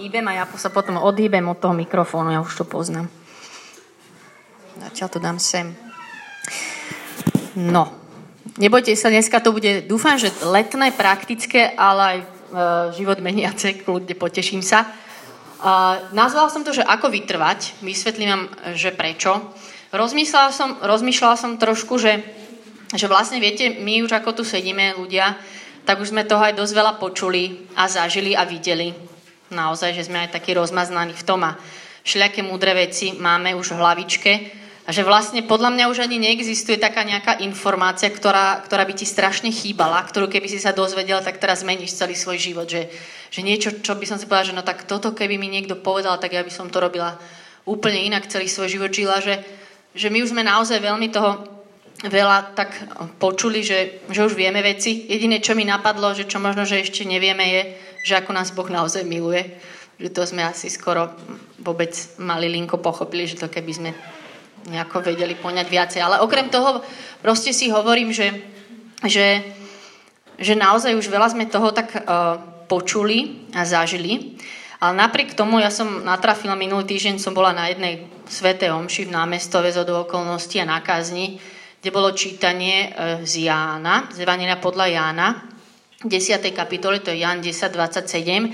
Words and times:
hýbem 0.00 0.24
a 0.32 0.40
ja 0.40 0.44
sa 0.56 0.72
potom 0.72 0.96
odhýbem 0.96 1.44
od 1.44 1.60
toho 1.60 1.76
mikrofónu, 1.76 2.32
ja 2.32 2.40
už 2.40 2.56
to 2.56 2.64
poznám. 2.64 3.12
Zatiaľ 4.80 5.08
to 5.12 5.18
dám 5.20 5.36
sem. 5.36 5.76
No, 7.52 7.92
nebojte 8.56 8.96
sa, 8.96 9.12
dneska 9.12 9.44
to 9.44 9.52
bude, 9.52 9.84
dúfam, 9.84 10.16
že 10.16 10.32
letné, 10.48 10.96
praktické, 10.96 11.76
ale 11.76 12.00
aj 12.00 12.18
e, 12.18 12.24
život 12.96 13.20
meniace, 13.20 13.76
kľudne 13.84 14.16
poteším 14.16 14.64
sa. 14.64 14.88
Uh, 15.60 16.00
nazvala 16.16 16.48
som 16.48 16.64
to, 16.64 16.72
že 16.72 16.80
ako 16.80 17.12
vytrvať, 17.12 17.84
vysvetlím 17.84 18.32
vám, 18.32 18.44
že 18.72 18.96
prečo. 18.96 19.52
Rozmýšľala 19.92 20.50
som, 20.56 20.80
rozmýšľala 20.80 21.36
som 21.36 21.60
trošku, 21.60 22.00
že, 22.00 22.24
že 22.96 23.04
vlastne 23.04 23.44
viete, 23.44 23.76
my 23.76 24.00
už 24.00 24.08
ako 24.08 24.40
tu 24.40 24.42
sedíme 24.48 24.96
ľudia, 24.96 25.36
tak 25.84 26.00
už 26.00 26.16
sme 26.16 26.24
toho 26.24 26.40
aj 26.40 26.56
dosť 26.56 26.72
veľa 26.72 26.92
počuli 26.96 27.68
a 27.76 27.92
zažili 27.92 28.32
a 28.32 28.48
videli. 28.48 29.09
Naozaj, 29.50 29.98
že 29.98 30.06
sme 30.06 30.26
aj 30.26 30.38
takí 30.38 30.54
rozmaznaní 30.54 31.14
v 31.14 31.26
tom 31.26 31.42
a 31.42 31.58
všelijaké 32.06 32.46
múdre 32.46 32.70
veci 32.74 33.18
máme 33.18 33.54
už 33.58 33.74
v 33.74 33.80
hlavičke. 33.82 34.32
A 34.88 34.96
že 34.96 35.06
vlastne 35.06 35.46
podľa 35.46 35.70
mňa 35.70 35.84
už 35.86 36.02
ani 36.02 36.18
neexistuje 36.18 36.74
taká 36.74 37.06
nejaká 37.06 37.38
informácia, 37.46 38.10
ktorá, 38.10 38.58
ktorá 38.66 38.82
by 38.82 38.94
ti 38.98 39.06
strašne 39.06 39.54
chýbala, 39.54 40.02
ktorú 40.02 40.26
keby 40.26 40.50
si 40.50 40.58
sa 40.58 40.74
dozvedela, 40.74 41.22
tak 41.22 41.38
teraz 41.38 41.62
zmeníš 41.62 41.94
celý 41.94 42.18
svoj 42.18 42.42
život. 42.42 42.66
Že, 42.66 42.90
že 43.30 43.40
niečo, 43.46 43.70
čo 43.78 43.94
by 43.94 44.06
som 44.08 44.18
si 44.18 44.26
povedala, 44.26 44.50
že 44.50 44.56
no 44.56 44.66
tak 44.66 44.90
toto 44.90 45.14
keby 45.14 45.38
mi 45.38 45.46
niekto 45.46 45.78
povedal, 45.78 46.18
tak 46.18 46.34
ja 46.34 46.42
by 46.42 46.50
som 46.50 46.66
to 46.72 46.82
robila 46.82 47.14
úplne 47.68 48.02
inak 48.02 48.26
celý 48.26 48.50
svoj 48.50 48.66
život 48.66 48.90
žila, 48.90 49.22
že, 49.22 49.46
že 49.94 50.10
my 50.10 50.26
už 50.26 50.34
sme 50.34 50.42
naozaj 50.42 50.82
veľmi 50.82 51.06
toho 51.12 51.60
veľa 52.00 52.56
tak 52.56 52.72
počuli, 53.20 53.60
že, 53.60 54.02
že 54.08 54.24
už 54.24 54.32
vieme 54.32 54.64
veci. 54.64 55.04
Jediné, 55.06 55.44
čo 55.44 55.52
mi 55.52 55.68
napadlo, 55.68 56.16
že 56.16 56.24
čo 56.24 56.40
možno, 56.40 56.64
že 56.64 56.80
ešte 56.80 57.04
nevieme, 57.04 57.44
je, 57.44 57.62
že 58.04 58.16
ako 58.16 58.30
nás 58.32 58.52
Boh 58.52 58.68
naozaj 58.68 59.04
miluje. 59.04 59.46
Že 60.00 60.08
to 60.16 60.22
sme 60.24 60.42
asi 60.44 60.72
skoro 60.72 61.12
vôbec 61.60 61.92
mali 62.16 62.48
linko 62.48 62.80
pochopili, 62.80 63.28
že 63.28 63.36
to 63.36 63.52
keby 63.52 63.72
sme 63.72 63.90
nejako 64.68 65.04
vedeli 65.04 65.36
poňať 65.36 65.66
viacej. 65.68 66.00
Ale 66.00 66.20
okrem 66.24 66.48
toho 66.48 66.80
proste 67.20 67.52
si 67.52 67.68
hovorím, 67.68 68.12
že, 68.12 68.32
že, 69.04 69.44
že 70.40 70.54
naozaj 70.56 70.96
už 70.96 71.08
veľa 71.08 71.32
sme 71.32 71.48
toho 71.48 71.72
tak 71.72 71.92
uh, 71.96 72.40
počuli 72.68 73.48
a 73.52 73.64
zažili. 73.64 74.40
Ale 74.80 74.96
napriek 74.96 75.36
tomu 75.36 75.60
ja 75.60 75.68
som 75.68 76.00
natrafila 76.00 76.56
minulý 76.56 76.88
týždeň, 76.88 77.20
som 77.20 77.36
bola 77.36 77.52
na 77.52 77.68
jednej 77.68 78.08
svetej 78.24 78.72
omši 78.72 79.10
v 79.10 79.12
námestove 79.12 79.68
z 79.68 79.84
okolností 79.84 80.56
a 80.56 80.64
nákazni, 80.64 81.36
kde 81.84 81.90
bolo 81.92 82.16
čítanie 82.16 82.88
e, 82.88 83.20
z 83.28 83.44
Jána, 83.44 84.08
z 84.08 84.24
Evangelia 84.24 84.56
podľa 84.56 84.86
Jána, 84.88 85.28
10. 86.04 86.40
kapitole, 86.52 87.00
to 87.00 87.10
je 87.10 87.20
Jan 87.20 87.40
10, 87.40 87.72
27. 87.72 88.52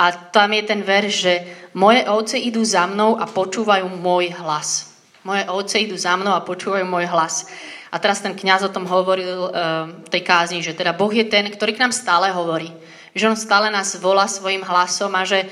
A 0.00 0.04
tam 0.32 0.48
je 0.52 0.62
ten 0.62 0.80
verš, 0.82 1.12
že 1.12 1.34
moje 1.76 2.02
ovce 2.08 2.40
idú 2.40 2.64
za 2.64 2.88
mnou 2.88 3.20
a 3.20 3.28
počúvajú 3.28 3.86
môj 4.00 4.32
hlas. 4.40 4.96
Moje 5.22 5.44
ovce 5.52 5.76
idú 5.78 5.94
za 5.94 6.16
mnou 6.16 6.32
a 6.32 6.46
počúvajú 6.46 6.88
môj 6.88 7.04
hlas. 7.10 7.46
A 7.90 7.98
teraz 7.98 8.22
ten 8.22 8.32
kňaz 8.32 8.70
o 8.70 8.74
tom 8.74 8.86
hovoril 8.86 9.50
v 9.50 9.50
e, 9.50 10.08
tej 10.08 10.22
kázni, 10.22 10.62
že 10.62 10.78
teda 10.78 10.94
Boh 10.94 11.10
je 11.10 11.26
ten, 11.26 11.42
ktorý 11.50 11.74
k 11.74 11.82
nám 11.82 11.92
stále 11.92 12.30
hovorí 12.30 12.70
že 13.14 13.26
on 13.26 13.38
stále 13.38 13.70
nás 13.70 13.98
volá 13.98 14.30
svojim 14.30 14.62
hlasom 14.62 15.10
a 15.18 15.26
že, 15.26 15.46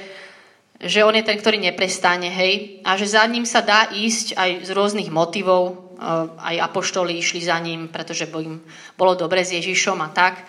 že 0.78 1.02
on 1.02 1.14
je 1.14 1.27
ten, 1.27 1.39
ktorý 1.39 1.58
neprestáne, 1.58 2.30
hej, 2.30 2.83
a 2.86 2.95
že 2.95 3.19
za 3.19 3.27
ním 3.27 3.42
sa 3.42 3.62
dá 3.62 3.91
ísť 3.91 4.39
aj 4.39 4.50
z 4.67 4.70
rôznych 4.75 5.11
motivov, 5.11 5.62
eh, 5.98 6.55
aj 6.55 6.56
apoštoli 6.70 7.19
išli 7.19 7.42
za 7.42 7.58
ním, 7.58 7.91
pretože 7.91 8.30
im 8.30 8.62
bolo 8.95 9.19
dobre 9.19 9.42
s 9.42 9.55
Ježišom 9.55 9.98
a 9.98 10.08
tak, 10.14 10.47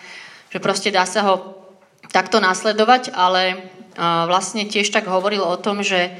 že 0.50 0.58
proste 0.58 0.90
dá 0.90 1.06
sa 1.06 1.22
ho 1.26 1.34
takto 2.10 2.42
nasledovať, 2.42 3.14
ale 3.14 3.42
eh, 3.54 3.60
vlastne 4.26 4.66
tiež 4.66 4.90
tak 4.90 5.06
hovoril 5.06 5.40
o 5.40 5.56
tom, 5.56 5.80
že, 5.86 6.10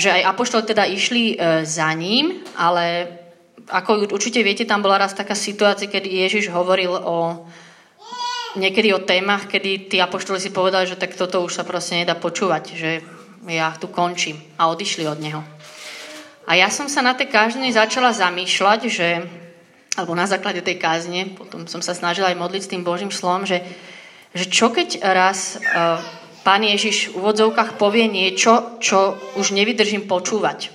že 0.00 0.10
aj 0.10 0.34
apoštoli 0.34 0.64
teda 0.64 0.84
išli 0.88 1.36
eh, 1.36 1.62
za 1.62 1.92
ním, 1.92 2.40
ale 2.56 3.20
ako 3.68 4.12
určite 4.12 4.44
viete, 4.44 4.68
tam 4.68 4.84
bola 4.84 5.00
raz 5.00 5.16
taká 5.16 5.32
situácia, 5.32 5.88
kedy 5.88 6.04
Ježiš 6.28 6.52
hovoril 6.52 6.92
o, 6.92 7.48
niekedy 8.60 8.92
o 8.92 9.00
témach, 9.00 9.48
kedy 9.48 9.88
tí 9.88 9.96
apoštoli 10.00 10.36
si 10.36 10.52
povedali, 10.52 10.84
že 10.84 11.00
tak 11.00 11.16
toto 11.16 11.40
už 11.40 11.56
sa 11.56 11.64
proste 11.64 11.96
nedá 11.96 12.12
počúvať, 12.12 12.64
že 12.76 12.90
ja 13.48 13.72
tu 13.76 13.88
končím 13.88 14.36
a 14.60 14.68
odišli 14.68 15.08
od 15.08 15.16
neho. 15.20 15.40
A 16.44 16.60
ja 16.60 16.68
som 16.68 16.92
sa 16.92 17.00
na 17.00 17.16
tej 17.16 17.32
kázni 17.32 17.72
začala 17.72 18.12
zamýšľať, 18.12 18.80
že, 18.92 19.24
alebo 19.94 20.18
na 20.18 20.26
základe 20.26 20.62
tej 20.62 20.78
kázne, 20.78 21.34
potom 21.38 21.70
som 21.70 21.78
sa 21.78 21.94
snažila 21.94 22.34
aj 22.34 22.40
modliť 22.40 22.62
s 22.66 22.70
tým 22.74 22.82
Božím 22.82 23.14
slovom, 23.14 23.46
že, 23.46 23.62
že 24.34 24.50
čo 24.50 24.74
keď 24.74 25.02
raz 25.06 25.58
uh, 25.62 26.02
Pán 26.44 26.60
Ježiš 26.60 27.16
v 27.16 27.24
úvodzovkách 27.24 27.80
povie 27.80 28.04
niečo, 28.04 28.76
čo 28.76 29.16
už 29.40 29.56
nevydržím 29.56 30.04
počúvať. 30.04 30.68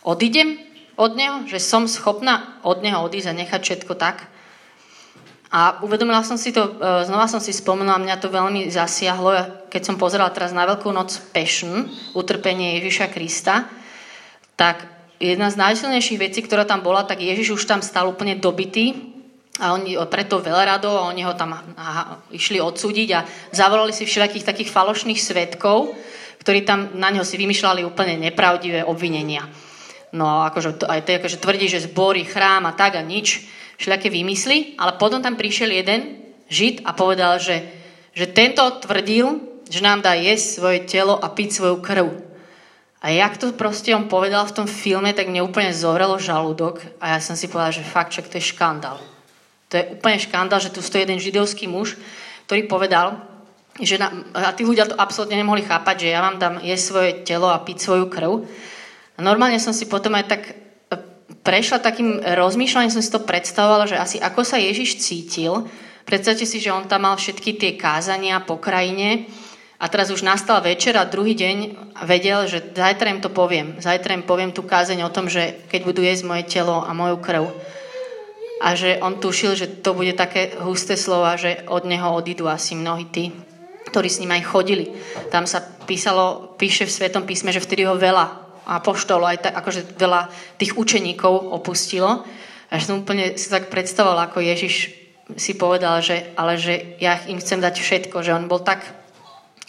Odídem 0.00 0.56
od 0.96 1.12
Neho, 1.12 1.44
že 1.44 1.60
som 1.60 1.84
schopná 1.84 2.56
od 2.64 2.80
Neho 2.80 3.04
odísť 3.04 3.28
a 3.28 3.36
nechať 3.36 3.60
všetko 3.60 3.92
tak. 4.00 4.24
A 5.52 5.84
uvedomila 5.84 6.24
som 6.24 6.40
si 6.40 6.56
to, 6.56 6.72
e, 6.72 7.04
znova 7.04 7.28
som 7.28 7.38
si 7.38 7.52
spomenula, 7.52 8.00
mňa 8.00 8.16
to 8.16 8.32
veľmi 8.32 8.72
zasiahlo, 8.72 9.68
keď 9.68 9.82
som 9.92 10.00
pozerala 10.00 10.32
teraz 10.32 10.56
na 10.56 10.64
Veľkú 10.64 10.88
noc 10.88 11.12
Passion, 11.36 11.86
utrpenie 12.16 12.80
Ježiša 12.80 13.12
Krista, 13.12 13.68
tak 14.56 14.95
jedna 15.20 15.48
z 15.48 15.56
najsilnejších 15.56 16.20
vecí, 16.20 16.40
ktorá 16.44 16.68
tam 16.68 16.84
bola, 16.84 17.04
tak 17.04 17.24
Ježiš 17.24 17.56
už 17.56 17.64
tam 17.64 17.80
stal 17.80 18.08
úplne 18.08 18.36
dobitý 18.36 19.16
a 19.56 19.72
oni 19.72 19.96
preto 20.08 20.40
veľa 20.40 20.76
radov 20.76 21.00
a 21.00 21.08
oni 21.08 21.24
ho 21.24 21.32
tam 21.32 21.56
aha, 21.56 22.20
išli 22.28 22.60
odsúdiť 22.60 23.08
a 23.16 23.24
zavolali 23.52 23.92
si 23.92 24.04
všelijakých 24.04 24.44
takých 24.44 24.72
falošných 24.72 25.16
svetkov, 25.16 25.96
ktorí 26.44 26.68
tam 26.68 26.92
na 27.00 27.08
neho 27.08 27.24
si 27.24 27.40
vymýšľali 27.40 27.82
úplne 27.82 28.20
nepravdivé 28.20 28.84
obvinenia. 28.84 29.48
No 30.12 30.44
akože, 30.44 30.84
aj 30.84 31.00
to 31.04 31.18
akože 31.18 31.38
tvrdí, 31.40 31.66
že 31.72 31.88
zborí 31.88 32.28
chrám 32.28 32.68
a 32.68 32.76
tak 32.76 33.00
a 33.00 33.02
nič 33.02 33.48
všelijaké 33.80 34.08
vymysly, 34.12 34.76
ale 34.76 34.96
potom 35.00 35.20
tam 35.20 35.36
prišiel 35.36 35.72
jeden 35.72 36.20
žid 36.48 36.84
a 36.84 36.92
povedal, 36.96 37.40
že, 37.40 37.64
že 38.12 38.28
tento 38.30 38.62
tvrdil, 38.80 39.40
že 39.66 39.80
nám 39.82 40.04
dá 40.04 40.14
jesť 40.14 40.46
svoje 40.60 40.78
telo 40.86 41.18
a 41.18 41.28
piť 41.32 41.58
svoju 41.58 41.76
krv. 41.82 42.25
A 43.06 43.14
jak 43.14 43.38
to 43.38 43.54
proste 43.54 43.94
on 43.94 44.10
povedal 44.10 44.42
v 44.50 44.56
tom 44.58 44.66
filme, 44.66 45.14
tak 45.14 45.30
mne 45.30 45.46
úplne 45.46 45.70
zohrelo 45.70 46.18
žalúdok 46.18 46.82
a 46.98 47.14
ja 47.14 47.18
som 47.22 47.38
si 47.38 47.46
povedal, 47.46 47.78
že 47.78 47.86
fakt, 47.86 48.10
čak 48.10 48.26
to 48.26 48.42
je 48.42 48.50
škandál. 48.50 48.98
To 49.70 49.78
je 49.78 49.94
úplne 49.94 50.18
škandál, 50.18 50.58
že 50.58 50.74
tu 50.74 50.82
stojí 50.82 51.06
jeden 51.06 51.22
židovský 51.22 51.70
muž, 51.70 51.94
ktorý 52.50 52.66
povedal, 52.66 53.22
že 53.78 54.02
na, 54.02 54.10
a 54.34 54.50
tí 54.50 54.66
ľudia 54.66 54.90
to 54.90 54.98
absolútne 54.98 55.38
nemohli 55.38 55.62
chápať, 55.62 56.02
že 56.02 56.08
ja 56.10 56.18
vám 56.18 56.42
dám 56.42 56.58
jesť 56.66 56.82
svoje 56.82 57.10
telo 57.22 57.46
a 57.46 57.62
piť 57.62 57.78
svoju 57.78 58.10
krv. 58.10 58.42
A 59.14 59.18
normálne 59.22 59.62
som 59.62 59.70
si 59.70 59.86
potom 59.86 60.10
aj 60.18 60.26
tak 60.26 60.42
prešla 61.46 61.78
takým 61.78 62.18
rozmýšľaním, 62.18 62.90
som 62.90 63.06
si 63.06 63.14
to 63.14 63.22
predstavovala, 63.22 63.86
že 63.86 64.02
asi 64.02 64.18
ako 64.18 64.42
sa 64.42 64.58
Ježiš 64.58 64.98
cítil. 64.98 65.62
Predstavte 66.02 66.42
si, 66.42 66.58
že 66.58 66.74
on 66.74 66.90
tam 66.90 67.06
mal 67.06 67.14
všetky 67.14 67.54
tie 67.54 67.78
kázania 67.78 68.42
po 68.42 68.58
krajine 68.58 69.30
a 69.76 69.92
teraz 69.92 70.08
už 70.08 70.24
nastal 70.24 70.64
večer 70.64 70.96
a 70.96 71.04
druhý 71.04 71.36
deň 71.36 71.56
vedel, 72.08 72.48
že 72.48 72.64
zajtra 72.72 73.12
im 73.12 73.20
to 73.20 73.28
poviem. 73.28 73.76
Zajtra 73.76 74.16
im 74.16 74.24
poviem 74.24 74.48
tú 74.48 74.64
kázeň 74.64 75.04
o 75.04 75.12
tom, 75.12 75.28
že 75.28 75.68
keď 75.68 75.80
budú 75.84 76.00
jesť 76.00 76.24
moje 76.24 76.48
telo 76.48 76.80
a 76.80 76.96
moju 76.96 77.20
krv. 77.20 77.52
A 78.64 78.72
že 78.72 78.96
on 79.04 79.20
tušil, 79.20 79.52
že 79.52 79.68
to 79.84 79.92
bude 79.92 80.16
také 80.16 80.56
husté 80.64 80.96
slova, 80.96 81.36
že 81.36 81.60
od 81.68 81.84
neho 81.84 82.08
odídu 82.08 82.48
asi 82.48 82.72
mnohí 82.72 83.04
tí, 83.12 83.36
ktorí 83.92 84.08
s 84.08 84.24
ním 84.24 84.32
aj 84.32 84.48
chodili. 84.48 84.96
Tam 85.28 85.44
sa 85.44 85.60
písalo, 85.60 86.56
píše 86.56 86.88
v 86.88 86.94
Svetom 86.96 87.28
písme, 87.28 87.52
že 87.52 87.60
vtedy 87.60 87.84
ho 87.84 88.00
veľa 88.00 88.48
apoštolov, 88.64 89.28
aj 89.28 89.38
tak, 89.44 89.54
akože 89.60 90.00
veľa 90.00 90.32
tých 90.56 90.72
učeníkov 90.72 91.52
opustilo. 91.52 92.24
Až 92.72 92.88
som 92.88 93.04
úplne 93.04 93.36
si 93.36 93.52
tak 93.52 93.68
predstavovala, 93.68 94.32
ako 94.32 94.40
Ježiš 94.40 94.90
si 95.36 95.52
povedal, 95.52 96.00
že, 96.00 96.32
ale 96.32 96.56
že 96.56 96.96
ja 96.96 97.20
im 97.28 97.36
chcem 97.36 97.60
dať 97.60 97.76
všetko, 97.76 98.24
že 98.24 98.32
on 98.32 98.48
bol 98.48 98.64
tak 98.64 99.05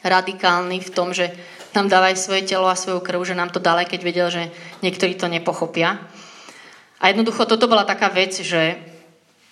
radikálny 0.07 0.80
v 0.83 0.94
tom, 0.94 1.12
že 1.12 1.31
nám 1.75 1.92
dávaj 1.92 2.18
svoje 2.18 2.48
telo 2.48 2.65
a 2.65 2.80
svoju 2.80 3.04
krv, 3.04 3.21
že 3.21 3.38
nám 3.38 3.54
to 3.54 3.62
dal, 3.62 3.77
keď 3.83 4.00
vedel, 4.01 4.27
že 4.33 4.50
niektorí 4.81 5.13
to 5.13 5.30
nepochopia. 5.30 6.01
A 6.98 7.13
jednoducho 7.13 7.45
toto 7.45 7.69
bola 7.69 7.86
taká 7.86 8.09
vec, 8.09 8.33
že, 8.42 8.81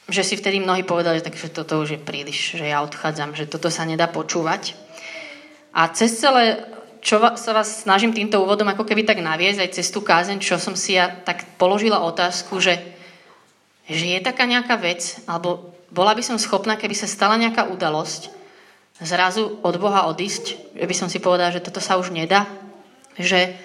že 0.09 0.25
si 0.25 0.33
vtedy 0.33 0.57
mnohí 0.57 0.81
povedali, 0.81 1.21
že 1.21 1.53
toto 1.53 1.85
už 1.85 1.95
je 1.95 2.01
príliš, 2.01 2.57
že 2.57 2.65
ja 2.65 2.81
odchádzam, 2.81 3.37
že 3.37 3.45
toto 3.45 3.69
sa 3.69 3.85
nedá 3.85 4.09
počúvať. 4.09 4.73
A 5.75 5.91
cez 5.93 6.17
celé 6.17 6.65
čo 7.05 7.21
sa 7.21 7.53
vás 7.53 7.85
snažím 7.85 8.17
týmto 8.17 8.41
úvodom 8.41 8.65
ako 8.65 8.81
keby 8.81 9.05
tak 9.05 9.21
naviesť 9.21 9.61
aj 9.61 9.73
cez 9.77 9.93
tú 9.93 10.01
kázeň, 10.01 10.41
čo 10.41 10.57
som 10.57 10.73
si 10.73 10.97
ja 10.97 11.13
tak 11.13 11.45
položila 11.61 12.01
otázku, 12.01 12.57
že, 12.57 12.81
že 13.85 14.17
je 14.17 14.25
taká 14.25 14.49
nejaká 14.49 14.73
vec, 14.81 15.21
alebo 15.29 15.77
bola 15.93 16.17
by 16.17 16.25
som 16.25 16.41
schopná, 16.41 16.73
keby 16.73 16.97
sa 16.97 17.05
stala 17.05 17.37
nejaká 17.37 17.69
udalosť, 17.69 18.33
zrazu 19.03 19.59
od 19.59 19.75
Boha 19.75 20.07
odísť, 20.07 20.75
že 20.75 20.85
by 20.87 20.95
som 20.95 21.07
si 21.11 21.19
povedala, 21.19 21.51
že 21.51 21.63
toto 21.63 21.83
sa 21.83 21.99
už 21.99 22.15
nedá, 22.15 22.47
že 23.19 23.55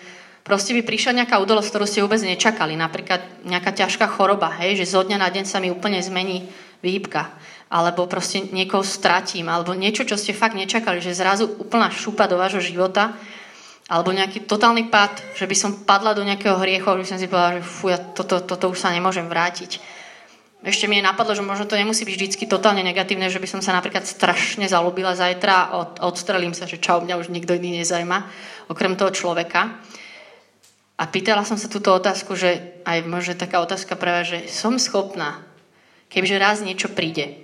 proste 0.42 0.74
by 0.74 0.82
prišla 0.82 1.22
nejaká 1.22 1.38
udalosť, 1.38 1.70
ktorú 1.70 1.86
ste 1.86 2.02
vôbec 2.02 2.18
nečakali, 2.18 2.74
napríklad 2.74 3.46
nejaká 3.46 3.70
ťažká 3.70 4.10
choroba, 4.10 4.50
hej, 4.58 4.82
že 4.82 4.90
zo 4.90 5.06
dňa 5.06 5.18
na 5.22 5.30
deň 5.30 5.44
sa 5.46 5.62
mi 5.62 5.70
úplne 5.70 6.02
zmení 6.02 6.50
výhybka. 6.82 7.30
alebo 7.70 8.10
proste 8.10 8.50
niekoho 8.50 8.82
stratím, 8.82 9.46
alebo 9.46 9.78
niečo, 9.78 10.02
čo 10.02 10.18
ste 10.18 10.34
fakt 10.34 10.58
nečakali, 10.58 10.98
že 10.98 11.14
zrazu 11.14 11.46
úplná 11.62 11.86
šupa 11.86 12.26
do 12.26 12.34
vášho 12.34 12.58
života, 12.58 13.14
alebo 13.86 14.10
nejaký 14.10 14.46
totálny 14.46 14.90
pad, 14.90 15.22
že 15.38 15.46
by 15.46 15.54
som 15.54 15.86
padla 15.86 16.14
do 16.14 16.26
nejakého 16.26 16.58
hriechu, 16.58 16.90
že 16.98 17.02
by 17.02 17.06
som 17.06 17.18
si 17.22 17.30
povedala, 17.30 17.58
že 17.58 17.62
fú, 17.62 17.90
ja 17.90 17.98
toto, 17.98 18.42
toto 18.42 18.70
už 18.70 18.78
sa 18.78 18.90
nemôžem 18.90 19.26
vrátiť. 19.26 19.78
Ešte 20.60 20.84
mi 20.92 21.00
je 21.00 21.08
napadlo, 21.08 21.32
že 21.32 21.40
možno 21.40 21.64
to 21.64 21.72
nemusí 21.72 22.04
byť 22.04 22.16
vždy 22.20 22.44
totálne 22.44 22.84
negatívne, 22.84 23.32
že 23.32 23.40
by 23.40 23.48
som 23.48 23.60
sa 23.64 23.72
napríklad 23.72 24.04
strašne 24.04 24.68
zalúbila 24.68 25.16
zajtra 25.16 25.54
a 25.56 25.64
od, 25.80 25.90
odstrelím 26.04 26.52
sa, 26.52 26.68
že 26.68 26.76
čau, 26.76 27.00
mňa 27.00 27.16
už 27.16 27.32
nikto 27.32 27.56
iný 27.56 27.80
nezajma, 27.80 28.28
okrem 28.68 28.92
toho 28.92 29.08
človeka. 29.08 29.80
A 31.00 31.08
pýtala 31.08 31.48
som 31.48 31.56
sa 31.56 31.72
túto 31.72 31.96
otázku, 31.96 32.36
že 32.36 32.76
aj 32.84 33.08
možno 33.08 33.40
taká 33.40 33.64
otázka 33.64 33.96
pre 33.96 34.20
vás, 34.20 34.28
že 34.28 34.52
som 34.52 34.76
schopná, 34.76 35.40
kebyže 36.12 36.36
raz 36.36 36.60
niečo 36.60 36.92
príde, 36.92 37.40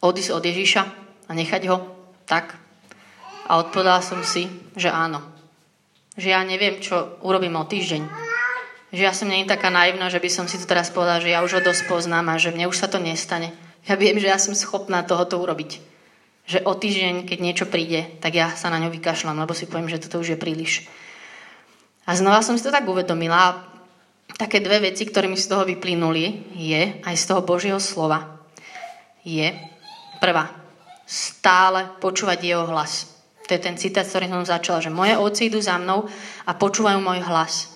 odísť 0.00 0.32
od 0.32 0.40
Ježiša 0.40 0.82
a 1.28 1.32
nechať 1.36 1.68
ho 1.68 1.84
tak? 2.24 2.56
A 3.44 3.60
odpovedala 3.60 4.00
som 4.00 4.24
si, 4.24 4.48
že 4.72 4.88
áno. 4.88 5.20
Že 6.16 6.28
ja 6.32 6.40
neviem, 6.48 6.80
čo 6.80 7.20
urobím 7.20 7.60
o 7.60 7.68
týždeň. 7.68 8.31
Že 8.92 9.02
ja 9.08 9.12
som 9.16 9.32
nie 9.32 9.48
taká 9.48 9.72
naivná, 9.72 10.12
že 10.12 10.20
by 10.20 10.28
som 10.28 10.44
si 10.44 10.60
to 10.60 10.68
teraz 10.68 10.92
povedala, 10.92 11.24
že 11.24 11.32
ja 11.32 11.40
už 11.40 11.58
ho 11.58 11.60
dosť 11.64 11.88
poznám 11.88 12.28
a 12.28 12.36
že 12.36 12.52
mne 12.52 12.68
už 12.68 12.76
sa 12.76 12.92
to 12.92 13.00
nestane. 13.00 13.56
Ja 13.88 13.96
viem, 13.96 14.20
že 14.20 14.28
ja 14.28 14.36
som 14.36 14.52
schopná 14.52 15.00
tohoto 15.00 15.40
urobiť. 15.40 15.80
Že 16.44 16.68
o 16.68 16.76
týždeň, 16.76 17.24
keď 17.24 17.38
niečo 17.40 17.66
príde, 17.72 18.20
tak 18.20 18.36
ja 18.36 18.52
sa 18.52 18.68
na 18.68 18.76
ňo 18.76 18.92
vykašľam, 18.92 19.40
lebo 19.40 19.56
si 19.56 19.64
poviem, 19.64 19.88
že 19.88 19.96
toto 19.96 20.20
už 20.20 20.36
je 20.36 20.38
príliš. 20.38 20.84
A 22.04 22.12
znova 22.12 22.44
som 22.44 22.60
si 22.60 22.62
to 22.62 22.74
tak 22.74 22.84
uvedomila. 22.84 23.64
Také 24.36 24.60
dve 24.60 24.92
veci, 24.92 25.08
ktoré 25.08 25.24
mi 25.24 25.40
z 25.40 25.48
toho 25.48 25.64
vyplynuli, 25.64 26.52
je 26.52 27.00
aj 27.00 27.14
z 27.16 27.24
toho 27.32 27.40
Božieho 27.40 27.80
slova. 27.80 28.44
Je 29.24 29.56
prvá. 30.20 30.52
Stále 31.08 31.96
počúvať 31.96 32.44
jeho 32.44 32.68
hlas. 32.68 33.08
To 33.48 33.56
je 33.56 33.60
ten 33.60 33.80
citát, 33.80 34.04
ktorý 34.04 34.28
som 34.28 34.44
začala, 34.44 34.84
že 34.84 34.92
moje 34.92 35.16
oci 35.16 35.48
idú 35.48 35.64
za 35.64 35.80
mnou 35.80 36.04
a 36.44 36.52
počúvajú 36.52 37.00
môj 37.00 37.24
hlas. 37.24 37.71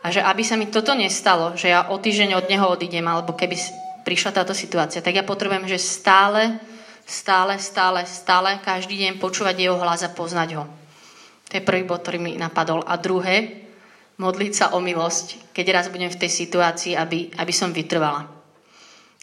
A 0.00 0.08
že 0.08 0.24
aby 0.24 0.40
sa 0.40 0.56
mi 0.56 0.72
toto 0.72 0.96
nestalo, 0.96 1.52
že 1.56 1.68
ja 1.68 1.92
o 1.92 2.00
týždeň 2.00 2.40
od 2.40 2.46
neho 2.48 2.66
odídem, 2.72 3.04
alebo 3.04 3.36
keby 3.36 3.56
prišla 4.00 4.32
táto 4.32 4.56
situácia, 4.56 5.04
tak 5.04 5.12
ja 5.12 5.24
potrebujem, 5.24 5.68
že 5.68 5.76
stále, 5.76 6.56
stále, 7.04 7.60
stále, 7.60 8.08
stále, 8.08 8.56
každý 8.64 8.96
deň 8.96 9.20
počúvať 9.20 9.60
jeho 9.60 9.76
hlas 9.76 10.00
a 10.00 10.10
poznať 10.10 10.56
ho. 10.56 10.64
To 11.50 11.52
je 11.58 11.66
prvý 11.66 11.84
bod, 11.84 12.00
ktorý 12.00 12.16
mi 12.16 12.32
napadol. 12.38 12.80
A 12.86 12.96
druhé, 12.96 13.68
modliť 14.16 14.52
sa 14.52 14.66
o 14.72 14.80
milosť, 14.80 15.52
keď 15.52 15.66
raz 15.72 15.86
budem 15.88 16.08
v 16.08 16.20
tej 16.20 16.30
situácii, 16.30 16.92
aby, 16.96 17.32
aby 17.36 17.52
som 17.52 17.72
vytrvala. 17.72 18.28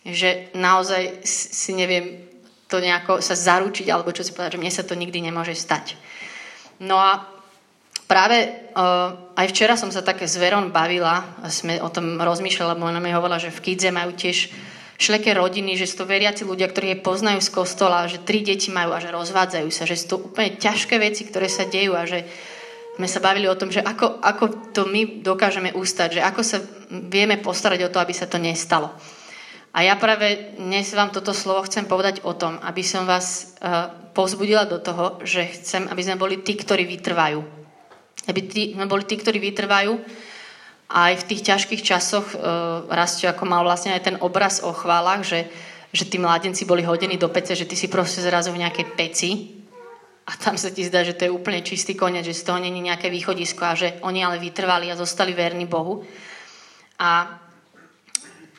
Že 0.05 0.53
naozaj 0.57 1.25
si 1.25 1.73
neviem 1.73 2.27
to 2.67 2.83
nejako 2.83 3.23
sa 3.23 3.33
zaručiť, 3.33 3.87
alebo 3.87 4.11
čo 4.11 4.27
si 4.27 4.35
povedať, 4.35 4.59
že 4.59 4.61
mne 4.61 4.73
sa 4.73 4.83
to 4.83 4.99
nikdy 4.99 5.23
nemôže 5.23 5.55
stať. 5.55 5.95
No 6.83 6.99
a 6.99 7.36
práve 8.07 8.49
uh, 8.73 9.35
aj 9.35 9.47
včera 9.51 9.75
som 9.75 9.91
sa 9.91 10.01
také 10.01 10.25
s 10.25 10.39
Veron 10.39 10.71
bavila, 10.71 11.37
a 11.43 11.47
sme 11.51 11.77
o 11.83 11.91
tom 11.91 12.17
rozmýšľali, 12.17 12.73
lebo 12.73 12.87
ona 12.87 13.03
mi 13.03 13.13
hovorila, 13.13 13.37
že 13.37 13.53
v 13.53 13.61
Kidze 13.61 13.91
majú 13.91 14.15
tiež 14.15 14.49
šleké 14.97 15.37
rodiny, 15.37 15.77
že 15.77 15.85
sú 15.85 16.01
to 16.03 16.09
veriaci 16.09 16.41
ľudia, 16.41 16.71
ktorí 16.73 16.97
je 16.97 17.05
poznajú 17.05 17.39
z 17.43 17.53
kostola, 17.53 18.09
že 18.09 18.25
tri 18.25 18.41
deti 18.41 18.73
majú 18.73 18.97
a 18.97 19.03
že 19.03 19.13
rozvádzajú 19.13 19.69
sa, 19.69 19.85
že 19.85 19.93
sú 19.93 20.05
to 20.09 20.17
úplne 20.33 20.57
ťažké 20.57 20.97
veci, 20.97 21.29
ktoré 21.29 21.45
sa 21.45 21.69
dejú 21.69 21.93
a 21.93 22.09
že 22.09 22.25
sme 22.97 23.05
sa 23.05 23.21
bavili 23.21 23.45
o 23.45 23.53
tom, 23.53 23.69
že 23.69 23.85
ako, 23.85 24.25
ako 24.25 24.73
to 24.73 24.89
my 24.89 25.21
dokážeme 25.21 25.69
ustať, 25.69 26.17
že 26.17 26.21
ako 26.25 26.41
sa 26.41 26.57
vieme 26.89 27.37
postarať 27.37 27.85
o 27.85 27.91
to, 27.93 28.01
aby 28.01 28.09
sa 28.09 28.25
to 28.25 28.41
nestalo. 28.41 28.89
A 29.77 29.85
ja 29.85 29.93
práve 30.01 30.57
dnes 30.57 30.89
vám 30.97 31.13
toto 31.13 31.29
slovo 31.37 31.61
chcem 31.69 31.85
povedať 31.85 32.25
o 32.25 32.33
tom, 32.33 32.57
aby 32.65 32.81
som 32.81 33.05
vás 33.05 33.53
uh, 33.61 33.93
povzbudila 34.17 34.65
do 34.65 34.81
toho, 34.81 35.21
že 35.21 35.45
chcem, 35.53 35.85
aby 35.85 36.01
sme 36.01 36.17
boli 36.17 36.41
tí, 36.41 36.57
ktorí 36.57 36.89
vytrvajú. 36.89 37.56
Aby 38.27 38.39
tí, 38.45 38.61
boli 38.75 39.03
tí, 39.07 39.15
ktorí 39.15 39.39
vytrvajú 39.39 39.97
aj 40.87 41.13
v 41.19 41.27
tých 41.27 41.41
ťažkých 41.51 41.81
časoch 41.83 42.31
uh, 42.31 42.87
rastie, 42.87 43.27
ako 43.27 43.43
mal 43.43 43.63
vlastne 43.63 43.91
aj 43.91 44.01
ten 44.07 44.15
obraz 44.23 44.63
o 44.63 44.71
chválach, 44.71 45.23
že, 45.23 45.51
že 45.91 46.07
tí 46.07 46.15
mládenci 46.15 46.63
boli 46.63 46.83
hodení 46.83 47.19
do 47.19 47.27
pece, 47.27 47.59
že 47.59 47.67
ty 47.67 47.75
si 47.75 47.91
proste 47.91 48.23
zrazu 48.23 48.55
v 48.55 48.63
nejakej 48.63 48.85
peci 48.95 49.57
a 50.27 50.31
tam 50.35 50.59
sa 50.59 50.71
ti 50.71 50.83
zdá, 50.83 51.07
že 51.07 51.15
to 51.15 51.27
je 51.27 51.31
úplne 51.31 51.63
čistý 51.63 51.95
koniec, 51.95 52.27
že 52.27 52.35
z 52.35 52.43
toho 52.43 52.59
není 52.59 52.83
nejaké 52.83 53.07
východisko 53.07 53.63
a 53.63 53.79
že 53.79 53.99
oni 54.03 54.23
ale 54.23 54.43
vytrvali 54.43 54.91
a 54.91 54.99
zostali 54.99 55.31
verní 55.31 55.63
Bohu. 55.67 56.03
A 56.99 57.39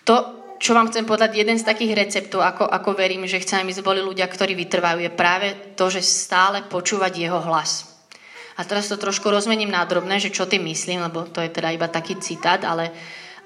to, 0.05 0.15
čo 0.57 0.73
vám 0.73 0.89
chcem 0.89 1.05
povedať, 1.05 1.37
jeden 1.37 1.61
z 1.61 1.69
takých 1.69 1.93
receptov, 1.97 2.41
ako, 2.41 2.65
ako 2.65 2.97
verím, 2.97 3.29
že 3.29 3.41
chceme, 3.41 3.69
aby 3.69 3.77
sme 3.77 3.89
boli 3.89 4.01
ľudia, 4.01 4.25
ktorí 4.25 4.57
vytrvajú, 4.57 5.05
je 5.05 5.13
práve 5.13 5.77
to, 5.77 5.93
že 5.93 6.01
stále 6.01 6.65
počúvať 6.65 7.13
jeho 7.21 7.41
hlas. 7.41 7.88
A 8.59 8.67
teraz 8.67 8.91
to 8.91 8.99
trošku 8.99 9.31
rozmením 9.31 9.71
na 9.71 9.87
drobné, 9.87 10.19
že 10.19 10.35
čo 10.35 10.51
tým 10.51 10.67
myslím, 10.67 11.07
lebo 11.07 11.31
to 11.31 11.39
je 11.39 11.51
teda 11.55 11.71
iba 11.71 11.87
taký 11.87 12.19
citát, 12.19 12.59
ale, 12.67 12.91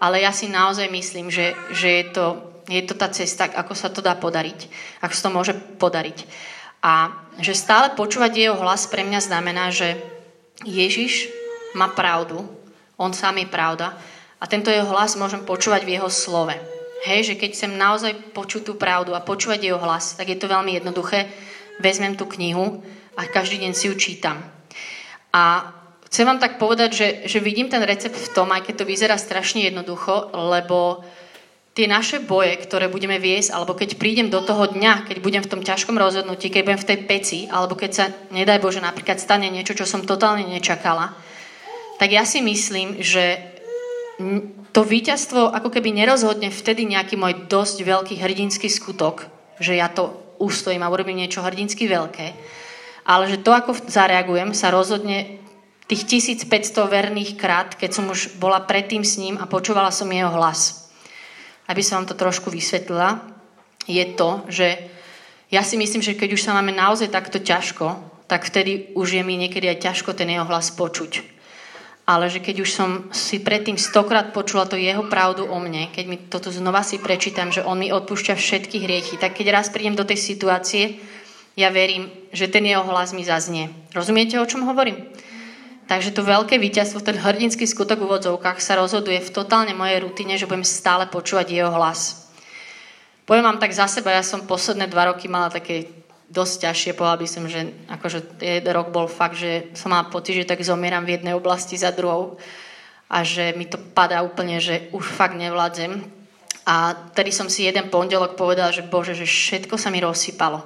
ale 0.01 0.25
ja 0.25 0.33
si 0.33 0.49
naozaj 0.49 0.89
myslím, 0.89 1.29
že, 1.29 1.53
že 1.77 1.89
je, 2.01 2.05
to, 2.17 2.25
je 2.65 2.83
to 2.89 2.97
tá 2.97 3.13
cesta, 3.13 3.45
ako 3.53 3.77
sa 3.77 3.93
to 3.93 4.01
dá 4.01 4.17
podariť, 4.17 4.73
ako 5.05 5.13
sa 5.13 5.23
to 5.29 5.37
môže 5.37 5.53
podariť. 5.77 6.19
A 6.81 7.13
že 7.39 7.53
stále 7.53 7.93
počúvať 7.93 8.33
jeho 8.33 8.57
hlas 8.57 8.89
pre 8.89 9.05
mňa 9.05 9.21
znamená, 9.21 9.69
že 9.69 10.01
Ježiš 10.65 11.29
má 11.77 11.93
pravdu, 11.93 12.49
on 12.97 13.13
sám 13.13 13.37
je 13.39 13.53
pravda 13.53 13.93
a 14.41 14.45
tento 14.49 14.73
jeho 14.73 14.89
hlas 14.89 15.15
môžem 15.21 15.45
počúvať 15.45 15.85
v 15.85 16.01
jeho 16.01 16.09
slove. 16.09 16.57
Hej, 17.03 17.35
že 17.35 17.39
keď 17.39 17.51
chcem 17.53 17.73
naozaj 17.75 18.13
počuť 18.33 18.63
tú 18.63 18.73
pravdu 18.79 19.13
a 19.13 19.21
počúvať 19.21 19.61
jeho 19.61 19.79
hlas, 19.79 20.15
tak 20.15 20.31
je 20.31 20.39
to 20.39 20.47
veľmi 20.47 20.79
jednoduché. 20.79 21.27
Vezmem 21.83 22.15
tú 22.15 22.31
knihu 22.31 22.79
a 23.19 23.27
každý 23.27 23.59
deň 23.67 23.73
si 23.75 23.91
ju 23.91 23.95
čítam. 23.99 24.39
A 25.33 25.73
chcem 26.09 26.29
vám 26.29 26.39
tak 26.39 26.61
povedať, 26.61 26.91
že, 26.93 27.09
že 27.25 27.39
vidím 27.41 27.73
ten 27.73 27.81
recept 27.81 28.17
v 28.17 28.33
tom, 28.37 28.53
aj 28.53 28.69
keď 28.69 28.85
to 28.85 28.89
vyzerá 28.89 29.17
strašne 29.17 29.65
jednoducho, 29.65 30.33
lebo 30.37 31.01
tie 31.73 31.89
naše 31.89 32.21
boje, 32.21 32.53
ktoré 32.61 32.93
budeme 32.93 33.17
viesť, 33.17 33.57
alebo 33.57 33.73
keď 33.73 33.97
prídem 33.97 34.29
do 34.29 34.45
toho 34.45 34.69
dňa, 34.69 35.09
keď 35.09 35.17
budem 35.25 35.41
v 35.41 35.51
tom 35.51 35.65
ťažkom 35.65 35.97
rozhodnutí, 35.97 36.53
keď 36.53 36.63
budem 36.69 36.81
v 36.85 36.89
tej 36.89 36.99
peci, 37.09 37.39
alebo 37.49 37.73
keď 37.73 37.91
sa, 37.91 38.05
nedaj 38.29 38.61
Bože, 38.61 38.85
napríklad 38.85 39.17
stane 39.17 39.49
niečo, 39.49 39.73
čo 39.73 39.89
som 39.89 40.05
totálne 40.05 40.45
nečakala, 40.45 41.17
tak 41.97 42.13
ja 42.13 42.29
si 42.29 42.45
myslím, 42.45 43.01
že 43.01 43.41
to 44.73 44.81
víťazstvo 44.85 45.49
ako 45.49 45.73
keby 45.73 45.97
nerozhodne 45.97 46.53
vtedy 46.53 46.85
nejaký 46.85 47.17
môj 47.17 47.49
dosť 47.49 47.89
veľký 47.89 48.15
hrdinský 48.21 48.69
skutok, 48.69 49.29
že 49.57 49.77
ja 49.77 49.89
to 49.89 50.13
ustojím 50.37 50.85
a 50.85 50.93
urobím 50.93 51.25
niečo 51.25 51.41
hrdinsky 51.41 51.89
veľké, 51.89 52.27
ale 53.03 53.31
že 53.31 53.43
to, 53.43 53.51
ako 53.51 53.77
zareagujem, 53.87 54.55
sa 54.55 54.71
rozhodne 54.71 55.43
tých 55.91 56.07
1500 56.07 56.49
verných 56.89 57.35
krát, 57.37 57.75
keď 57.75 57.91
som 57.91 58.09
už 58.09 58.39
bola 58.39 58.63
predtým 58.63 59.03
s 59.03 59.19
ním 59.19 59.37
a 59.37 59.51
počúvala 59.51 59.91
som 59.91 60.09
jeho 60.09 60.31
hlas 60.31 60.83
aby 61.73 61.83
som 61.83 62.03
vám 62.03 62.11
to 62.13 62.17
trošku 62.19 62.51
vysvetlila, 62.51 63.23
je 63.87 64.05
to, 64.13 64.31
že 64.53 64.69
ja 65.53 65.65
si 65.65 65.81
myslím, 65.81 66.05
že 66.05 66.17
keď 66.17 66.37
už 66.37 66.45
sa 66.45 66.57
máme 66.57 66.73
naozaj 66.73 67.13
takto 67.13 67.41
ťažko, 67.41 67.97
tak 68.27 68.45
vtedy 68.49 68.97
už 68.97 69.21
je 69.21 69.23
mi 69.25 69.37
niekedy 69.37 69.69
aj 69.69 69.85
ťažko 69.85 70.17
ten 70.17 70.29
jeho 70.33 70.49
hlas 70.49 70.73
počuť. 70.73 71.33
Ale 72.03 72.27
že 72.27 72.43
keď 72.43 72.67
už 72.67 72.71
som 72.73 72.91
si 73.15 73.39
predtým 73.39 73.79
stokrát 73.79 74.35
počula 74.35 74.67
to 74.67 74.75
jeho 74.75 75.07
pravdu 75.07 75.47
o 75.47 75.59
mne, 75.63 75.93
keď 75.95 76.05
mi 76.09 76.17
toto 76.19 76.51
znova 76.51 76.83
si 76.83 76.99
prečítam, 76.99 77.55
že 77.55 77.63
on 77.63 77.79
mi 77.79 77.95
odpúšťa 77.95 78.35
všetky 78.35 78.83
hriechy, 78.83 79.15
tak 79.23 79.39
keď 79.39 79.63
raz 79.63 79.71
prídem 79.71 79.95
do 79.95 80.03
tej 80.03 80.19
situácie, 80.19 80.99
ja 81.57 81.69
verím, 81.69 82.09
že 82.33 82.49
ten 82.49 82.65
jeho 82.65 82.85
hlas 82.87 83.13
mi 83.13 83.25
zaznie. 83.25 83.69
Rozumiete, 83.93 84.41
o 84.41 84.49
čom 84.49 84.65
hovorím? 84.65 85.13
Takže 85.91 86.17
to 86.17 86.25
veľké 86.25 86.57
víťazstvo, 86.57 87.05
ten 87.05 87.21
hrdinský 87.21 87.69
skutok 87.69 88.01
v 88.01 88.09
úvodzovkách 88.09 88.65
sa 88.65 88.81
rozhoduje 88.81 89.21
v 89.21 89.35
totálne 89.35 89.77
mojej 89.77 90.01
rutine, 90.01 90.41
že 90.41 90.49
budem 90.49 90.65
stále 90.65 91.05
počúvať 91.11 91.53
jeho 91.53 91.69
hlas. 91.69 92.33
Poviem 93.29 93.45
vám 93.45 93.61
tak 93.61 93.77
za 93.77 93.85
seba, 93.85 94.17
ja 94.17 94.25
som 94.25 94.49
posledné 94.49 94.89
dva 94.89 95.13
roky 95.13 95.29
mala 95.29 95.53
také 95.53 95.93
dosť 96.33 96.65
ťažšie, 96.65 96.97
povedala 96.97 97.21
by 97.21 97.29
som, 97.29 97.45
že 97.45 97.61
akože 97.93 98.19
jeden 98.41 98.73
rok 98.73 98.89
bol 98.89 99.05
fakt, 99.05 99.37
že 99.37 99.69
som 99.77 99.93
mala 99.93 100.09
pocit, 100.09 100.33
že 100.33 100.49
tak 100.49 100.65
zomieram 100.65 101.05
v 101.05 101.21
jednej 101.21 101.37
oblasti 101.37 101.77
za 101.77 101.93
druhou 101.93 102.41
a 103.13 103.21
že 103.21 103.53
mi 103.53 103.69
to 103.69 103.77
padá 103.77 104.25
úplne, 104.25 104.57
že 104.57 104.89
už 104.97 105.05
fakt 105.05 105.37
nevládzem. 105.37 106.01
A 106.65 106.97
tedy 107.13 107.29
som 107.35 107.53
si 107.53 107.69
jeden 107.69 107.93
pondelok 107.93 108.33
povedala, 108.33 108.73
že 108.73 108.81
bože, 108.87 109.13
že 109.13 109.29
všetko 109.29 109.77
sa 109.77 109.93
mi 109.93 110.01
rozsypalo, 110.01 110.65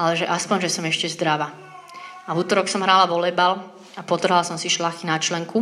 ale 0.00 0.16
že 0.16 0.24
aspoň, 0.24 0.64
že 0.64 0.72
som 0.72 0.88
ešte 0.88 1.12
zdravá. 1.12 1.52
A 2.24 2.32
v 2.32 2.40
útorok 2.40 2.72
som 2.72 2.80
hrala 2.80 3.04
volejbal 3.04 3.60
a 3.96 4.00
potrhla 4.00 4.40
som 4.40 4.56
si 4.56 4.72
šlachy 4.72 5.04
na 5.04 5.20
členku. 5.20 5.60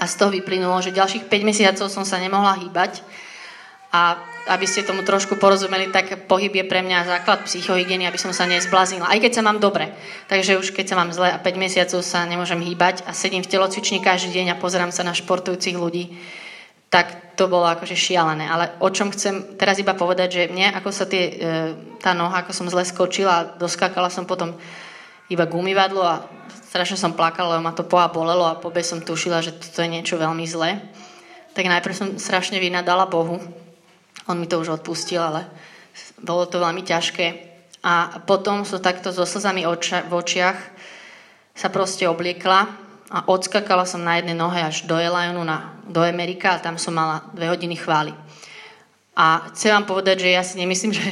A 0.00 0.08
z 0.08 0.16
toho 0.16 0.32
vyplynulo, 0.32 0.80
že 0.80 0.96
ďalších 0.96 1.28
5 1.28 1.44
mesiacov 1.44 1.86
som 1.92 2.08
sa 2.08 2.16
nemohla 2.16 2.56
hýbať. 2.64 3.04
A 3.92 4.16
aby 4.44 4.66
ste 4.68 4.84
tomu 4.84 5.04
trošku 5.06 5.40
porozumeli, 5.40 5.88
tak 5.88 6.28
pohyb 6.28 6.52
je 6.52 6.64
pre 6.68 6.84
mňa 6.84 7.08
základ 7.08 7.48
psychohygieny, 7.48 8.04
aby 8.04 8.18
som 8.20 8.32
sa 8.32 8.44
nezblaznila. 8.44 9.08
Aj 9.08 9.20
keď 9.20 9.40
sa 9.40 9.46
mám 9.46 9.60
dobre. 9.60 9.92
Takže 10.28 10.60
už 10.60 10.72
keď 10.72 10.92
sa 10.92 10.96
mám 11.00 11.12
zle 11.12 11.28
a 11.32 11.38
5 11.38 11.44
mesiacov 11.60 12.00
sa 12.00 12.24
nemôžem 12.24 12.60
hýbať 12.64 13.04
a 13.04 13.12
sedím 13.12 13.44
v 13.44 13.52
telocvični 13.52 14.00
každý 14.00 14.40
deň 14.40 14.56
a 14.56 14.60
pozerám 14.60 14.92
sa 14.92 15.04
na 15.04 15.16
športujúcich 15.16 15.76
ľudí, 15.76 16.16
tak 16.94 17.34
to 17.34 17.50
bolo 17.50 17.66
akože 17.66 17.98
šialené. 17.98 18.46
Ale 18.46 18.78
o 18.78 18.86
čom 18.86 19.10
chcem 19.10 19.58
teraz 19.58 19.82
iba 19.82 19.98
povedať, 19.98 20.28
že 20.30 20.42
mne, 20.54 20.70
ako 20.78 20.94
sa 20.94 21.10
tie, 21.10 21.24
e, 21.26 21.34
tá 21.98 22.14
noha, 22.14 22.46
ako 22.46 22.54
som 22.54 22.70
zle 22.70 22.86
skočila, 22.86 23.58
doskákala 23.58 24.06
som 24.14 24.22
potom 24.22 24.54
iba 25.26 25.42
gumivadlo 25.42 26.06
a 26.06 26.22
strašne 26.70 26.94
som 26.94 27.10
plakala, 27.18 27.58
lebo 27.58 27.66
ma 27.66 27.74
to 27.74 27.82
poa 27.82 28.06
bolelo 28.06 28.46
a 28.46 28.54
pobe 28.62 28.86
som 28.86 29.02
tušila, 29.02 29.42
že 29.42 29.58
toto 29.58 29.82
je 29.82 29.90
niečo 29.90 30.14
veľmi 30.14 30.46
zlé. 30.46 30.78
Tak 31.58 31.66
najprv 31.66 31.94
som 31.98 32.08
strašne 32.14 32.62
vynadala 32.62 33.10
Bohu. 33.10 33.42
On 34.30 34.38
mi 34.38 34.46
to 34.46 34.62
už 34.62 34.78
odpustil, 34.78 35.18
ale 35.18 35.50
bolo 36.22 36.46
to 36.46 36.62
veľmi 36.62 36.86
ťažké. 36.86 37.26
A 37.82 38.22
potom 38.22 38.62
som 38.62 38.78
takto 38.78 39.10
so 39.10 39.26
slzami 39.26 39.66
v 39.66 40.12
očiach 40.14 40.58
sa 41.58 41.68
proste 41.74 42.06
obliekla 42.06 42.83
a 43.12 43.28
odskakala 43.28 43.84
som 43.84 44.00
na 44.00 44.16
jednej 44.16 44.36
nohe 44.36 44.60
až 44.60 44.88
do 44.88 44.96
Elionu, 44.96 45.44
na, 45.44 45.76
do 45.84 46.00
Amerika 46.00 46.56
a 46.56 46.62
tam 46.62 46.80
som 46.80 46.96
mala 46.96 47.24
dve 47.36 47.52
hodiny 47.52 47.76
chvály. 47.76 48.16
A 49.14 49.46
chcem 49.54 49.70
vám 49.70 49.86
povedať, 49.86 50.26
že 50.26 50.34
ja 50.34 50.42
si 50.42 50.58
nemyslím, 50.58 50.92
že, 50.96 51.08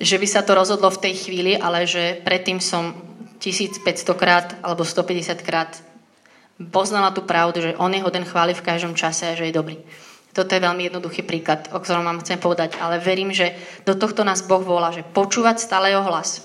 že 0.00 0.16
by 0.16 0.26
sa 0.26 0.42
to 0.42 0.56
rozhodlo 0.56 0.90
v 0.90 1.02
tej 1.08 1.14
chvíli, 1.28 1.52
ale 1.54 1.86
že 1.86 2.18
predtým 2.24 2.58
som 2.58 2.96
1500 3.38 3.84
krát 4.16 4.56
alebo 4.64 4.82
150 4.82 5.46
krát 5.46 5.70
poznala 6.72 7.12
tú 7.12 7.22
pravdu, 7.22 7.60
že 7.60 7.76
on 7.76 7.92
je 7.92 8.00
hoden 8.00 8.24
chváli 8.24 8.56
v 8.56 8.64
každom 8.64 8.96
čase 8.96 9.28
a 9.28 9.36
že 9.36 9.52
je 9.52 9.54
dobrý. 9.54 9.76
Toto 10.32 10.52
je 10.52 10.60
veľmi 10.60 10.92
jednoduchý 10.92 11.24
príklad, 11.24 11.72
o 11.72 11.80
ktorom 11.80 12.04
vám 12.04 12.20
chcem 12.20 12.36
povedať, 12.36 12.76
ale 12.76 13.00
verím, 13.00 13.32
že 13.32 13.56
do 13.88 13.96
tohto 13.96 14.20
nás 14.20 14.44
Boh 14.44 14.60
volá, 14.60 14.92
že 14.92 15.00
počúvať 15.00 15.64
stále 15.64 15.92
jeho 15.92 16.04
hlas. 16.04 16.44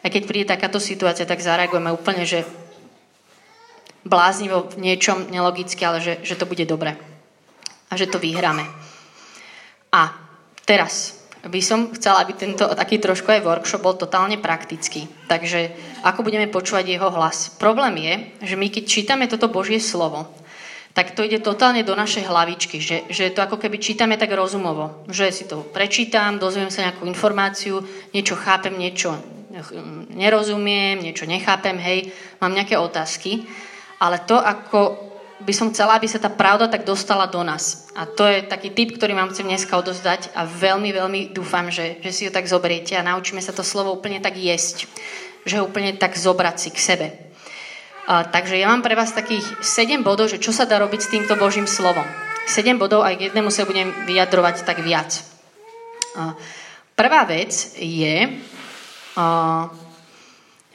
A 0.00 0.12
keď 0.12 0.22
príde 0.28 0.52
takáto 0.52 0.80
situácia, 0.80 1.28
tak 1.28 1.40
zareagujeme 1.40 1.92
úplne, 1.92 2.24
že 2.28 2.44
bláznivo 4.04 4.72
v 4.72 4.80
niečom 4.80 5.28
nelogicky, 5.28 5.80
ale 5.84 6.00
že, 6.00 6.20
že 6.24 6.36
to 6.36 6.48
bude 6.48 6.64
dobre. 6.64 6.96
A 7.90 7.92
že 7.98 8.08
to 8.08 8.22
vyhráme. 8.22 8.64
A 9.90 10.14
teraz 10.64 11.20
by 11.40 11.60
som 11.64 11.88
chcela, 11.96 12.20
aby 12.20 12.36
tento 12.36 12.68
taký 12.68 13.00
trošku 13.00 13.32
aj 13.32 13.44
workshop 13.44 13.80
bol 13.80 13.96
totálne 13.96 14.36
praktický. 14.36 15.08
Takže 15.26 15.72
ako 16.04 16.20
budeme 16.20 16.46
počúvať 16.52 16.84
jeho 16.84 17.08
hlas? 17.08 17.56
Problém 17.56 17.96
je, 17.96 18.14
že 18.52 18.54
my 18.60 18.68
keď 18.68 18.84
čítame 18.84 19.24
toto 19.24 19.48
Božie 19.48 19.80
slovo, 19.80 20.28
tak 20.92 21.14
to 21.14 21.24
ide 21.24 21.40
totálne 21.40 21.86
do 21.86 21.94
našej 21.94 22.26
hlavičky, 22.26 22.82
že, 22.82 23.06
že 23.08 23.30
to 23.30 23.40
ako 23.40 23.56
keby 23.62 23.78
čítame 23.78 24.18
tak 24.18 24.34
rozumovo, 24.34 25.06
že 25.06 25.30
si 25.30 25.46
to 25.46 25.62
prečítam, 25.62 26.36
dozviem 26.36 26.68
sa 26.68 26.90
nejakú 26.90 27.06
informáciu, 27.06 27.80
niečo 28.10 28.34
chápem, 28.34 28.74
niečo 28.74 29.14
nerozumiem, 30.10 30.98
niečo 30.98 31.26
nechápem, 31.26 31.78
hej, 31.78 32.10
mám 32.42 32.54
nejaké 32.54 32.78
otázky 32.78 33.46
ale 34.00 34.24
to, 34.24 34.40
ako 34.40 35.10
by 35.40 35.52
som 35.56 35.72
chcela, 35.72 35.96
aby 35.96 36.08
sa 36.08 36.20
tá 36.20 36.28
pravda 36.28 36.68
tak 36.68 36.84
dostala 36.84 37.28
do 37.28 37.40
nás. 37.40 37.88
A 37.96 38.04
to 38.04 38.28
je 38.28 38.44
taký 38.44 38.72
tip, 38.72 38.96
ktorý 38.96 39.16
vám 39.16 39.32
chcem 39.32 39.48
dneska 39.48 39.72
odozdať 39.76 40.32
a 40.36 40.44
veľmi, 40.44 40.92
veľmi 40.92 41.20
dúfam, 41.32 41.72
že, 41.72 42.00
že 42.04 42.10
si 42.12 42.22
ho 42.28 42.32
tak 42.32 42.44
zoberiete 42.44 42.96
a 42.96 43.04
naučíme 43.04 43.40
sa 43.40 43.56
to 43.56 43.64
slovo 43.64 43.92
úplne 43.92 44.20
tak 44.20 44.36
jesť. 44.36 44.84
Že 45.48 45.54
ho 45.60 45.66
úplne 45.68 45.96
tak 45.96 46.16
zobrať 46.16 46.56
si 46.60 46.68
k 46.72 46.78
sebe. 46.80 47.06
A, 48.04 48.28
takže 48.28 48.60
ja 48.60 48.68
mám 48.68 48.84
pre 48.84 48.92
vás 48.92 49.16
takých 49.16 49.44
7 49.64 50.04
bodov, 50.04 50.28
že 50.28 50.40
čo 50.40 50.52
sa 50.52 50.68
dá 50.68 50.76
robiť 50.76 51.00
s 51.00 51.12
týmto 51.12 51.36
Božím 51.40 51.64
slovom. 51.64 52.04
7 52.44 52.76
bodov 52.76 53.00
a 53.00 53.16
k 53.16 53.32
jednému 53.32 53.48
sa 53.48 53.64
budem 53.64 53.92
vyjadrovať 54.04 54.68
tak 54.68 54.84
viac. 54.84 55.24
A, 56.16 56.36
prvá 56.92 57.24
vec 57.24 57.52
je... 57.80 58.36
A, 59.16 59.24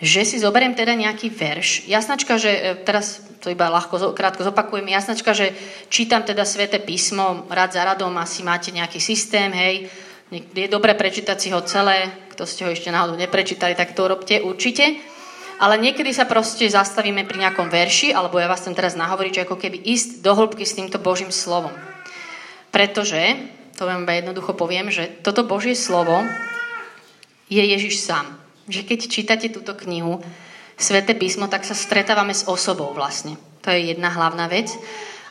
že 0.05 0.21
si 0.21 0.37
zoberiem 0.37 0.77
teda 0.77 0.93
nejaký 0.93 1.33
verš. 1.33 1.89
Jasnačka, 1.89 2.37
že 2.37 2.51
e, 2.53 2.61
teraz 2.85 3.25
to 3.41 3.49
iba 3.49 3.73
ľahko, 3.73 4.13
krátko 4.13 4.45
zopakujem, 4.45 4.85
jasnačka, 4.85 5.33
že 5.33 5.49
čítam 5.89 6.21
teda 6.21 6.45
sväté 6.45 6.77
písmo, 6.77 7.49
rád 7.49 7.73
za 7.73 7.81
radom, 7.81 8.13
asi 8.21 8.45
máte 8.45 8.69
nejaký 8.69 9.01
systém, 9.01 9.49
hej, 9.49 9.89
je 10.29 10.67
dobré 10.69 10.93
prečítať 10.93 11.37
si 11.37 11.49
ho 11.49 11.61
celé, 11.65 12.29
kto 12.33 12.45
ste 12.45 12.65
ho 12.65 12.73
ešte 12.73 12.93
náhodou 12.93 13.17
neprečítali, 13.17 13.73
tak 13.73 13.97
to 13.97 14.05
robte 14.05 14.41
určite. 14.45 15.01
Ale 15.55 15.79
niekedy 15.79 16.11
sa 16.11 16.27
proste 16.27 16.67
zastavíme 16.67 17.23
pri 17.23 17.47
nejakom 17.47 17.71
verši, 17.71 18.11
alebo 18.11 18.37
ja 18.37 18.51
vás 18.51 18.61
chcem 18.61 18.75
teraz 18.75 18.93
nahovoriť, 18.99 19.31
že 19.31 19.43
ako 19.47 19.55
keby 19.55 19.77
ísť 19.87 20.19
do 20.19 20.35
hĺbky 20.35 20.67
s 20.67 20.75
týmto 20.75 20.99
Božím 20.99 21.31
slovom. 21.31 21.71
Pretože, 22.75 23.39
to 23.79 23.87
vám 23.87 24.03
jednoducho 24.03 24.51
poviem, 24.51 24.91
že 24.91 25.07
toto 25.23 25.47
Božie 25.47 25.73
slovo 25.73 26.19
je 27.47 27.63
Ježiš 27.63 28.03
sám 28.03 28.44
že 28.69 28.81
keď 28.85 28.99
čítate 29.09 29.47
túto 29.53 29.73
knihu, 29.77 30.21
Svete 30.75 31.15
písmo, 31.15 31.47
tak 31.47 31.63
sa 31.63 31.71
stretávame 31.71 32.35
s 32.35 32.51
osobou 32.51 32.91
vlastne. 32.91 33.39
To 33.63 33.71
je 33.71 33.95
jedna 33.95 34.11
hlavná 34.11 34.51
vec. 34.51 34.75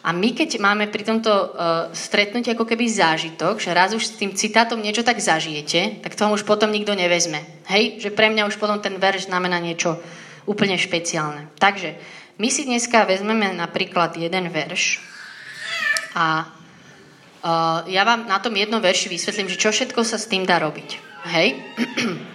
A 0.04 0.12
my, 0.12 0.36
keď 0.36 0.60
máme 0.60 0.88
pri 0.88 1.04
tomto 1.04 1.32
uh, 1.32 1.48
stretnutí 1.96 2.52
ako 2.52 2.64
keby 2.68 2.88
zážitok, 2.88 3.60
že 3.60 3.72
raz 3.72 3.96
už 3.96 4.04
s 4.04 4.16
tým 4.20 4.36
citátom 4.36 4.80
niečo 4.80 5.04
tak 5.04 5.20
zažijete, 5.20 6.00
tak 6.04 6.16
toho 6.16 6.32
už 6.36 6.44
potom 6.44 6.72
nikto 6.72 6.92
nevezme. 6.92 7.40
Hej? 7.68 8.00
Že 8.00 8.10
pre 8.12 8.28
mňa 8.28 8.48
už 8.48 8.60
potom 8.60 8.80
ten 8.80 8.96
verš 9.00 9.32
znamená 9.32 9.60
niečo 9.60 9.96
úplne 10.44 10.76
špeciálne. 10.76 11.48
Takže 11.56 11.96
my 12.36 12.48
si 12.52 12.68
dneska 12.68 13.08
vezmeme 13.08 13.52
napríklad 13.56 14.16
jeden 14.20 14.52
verš 14.52 15.00
a 16.12 16.52
uh, 17.40 17.80
ja 17.88 18.04
vám 18.04 18.28
na 18.28 18.40
tom 18.44 18.52
jednom 18.52 18.80
verši 18.80 19.08
vysvetlím, 19.08 19.48
že 19.48 19.60
čo 19.60 19.72
všetko 19.72 20.04
sa 20.04 20.20
s 20.20 20.28
tým 20.28 20.44
dá 20.44 20.60
robiť. 20.60 21.00
Hej? 21.32 21.48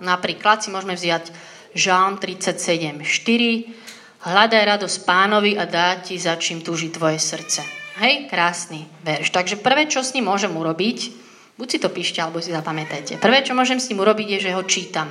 Napríklad 0.00 0.64
si 0.64 0.72
môžeme 0.72 0.96
vziať 0.96 1.28
Žán 1.76 2.18
37, 2.18 3.04
4. 3.04 4.26
Hľadaj 4.26 4.62
radosť 4.76 4.96
pánovi 5.06 5.54
a 5.56 5.64
dá 5.64 5.96
ti, 6.02 6.18
za 6.18 6.36
čím 6.36 6.60
túži 6.60 6.92
tvoje 6.92 7.16
srdce. 7.16 7.62
Hej, 8.00 8.28
krásny 8.32 8.88
verš. 9.04 9.32
Takže 9.32 9.56
prvé, 9.60 9.86
čo 9.86 10.00
s 10.00 10.12
ním 10.16 10.28
môžem 10.28 10.52
urobiť, 10.52 10.98
buď 11.60 11.68
si 11.68 11.78
to 11.78 11.88
píšte, 11.92 12.18
alebo 12.20 12.40
si 12.40 12.52
zapamätajte. 12.52 13.20
Prvé, 13.20 13.44
čo 13.44 13.52
môžem 13.56 13.76
s 13.76 13.88
ním 13.92 14.00
urobiť, 14.00 14.26
je, 14.36 14.38
že 14.48 14.56
ho 14.56 14.62
čítam. 14.64 15.08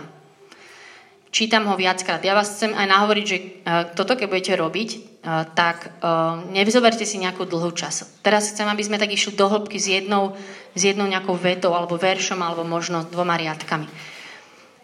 Čítam 1.29 1.69
ho 1.69 1.77
viackrát. 1.77 2.25
Ja 2.25 2.33
vás 2.33 2.57
chcem 2.57 2.73
aj 2.73 2.89
nahovoriť, 2.89 3.25
že 3.29 3.37
uh, 3.37 3.45
toto, 3.93 4.17
keď 4.17 4.27
budete 4.29 4.53
robiť, 4.57 4.89
uh, 4.97 5.45
tak 5.53 6.01
uh, 6.01 6.41
nevzoberte 6.49 7.05
si 7.05 7.21
nejakú 7.21 7.45
dlhú 7.45 7.69
čas. 7.77 8.09
Teraz 8.25 8.49
chcem, 8.49 8.65
aby 8.65 8.81
sme 8.81 8.97
tak 8.97 9.13
išli 9.13 9.37
do 9.37 9.45
hĺbky 9.45 9.77
s 9.77 9.85
jednou, 9.85 10.33
s 10.73 10.81
jednou 10.81 11.05
nejakou 11.05 11.37
vetou, 11.37 11.77
alebo 11.77 12.01
veršom, 12.01 12.41
alebo 12.41 12.65
možno 12.65 13.05
dvoma 13.05 13.37
riadkami 13.37 14.17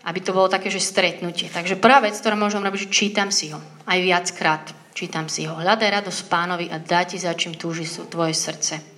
aby 0.06 0.20
to 0.22 0.38
bolo 0.38 0.46
také, 0.46 0.70
že 0.70 0.78
stretnutie. 0.78 1.50
Takže 1.50 1.82
prvá 1.82 1.98
vec, 1.98 2.14
ktorú 2.14 2.38
môžem 2.38 2.62
robiť, 2.62 2.86
že 2.86 2.94
čítam 2.94 3.34
si 3.34 3.50
ho. 3.50 3.58
Aj 3.90 3.98
viackrát 3.98 4.70
čítam 4.94 5.26
si 5.26 5.50
ho. 5.50 5.58
Hľadaj 5.58 6.06
radosť 6.06 6.22
pánovi 6.30 6.70
a 6.70 6.78
dá 6.78 7.04
ti 7.10 7.18
za 7.18 7.34
čím 7.34 7.58
túži 7.58 7.90
tvoje 7.90 8.38
srdce. 8.38 8.96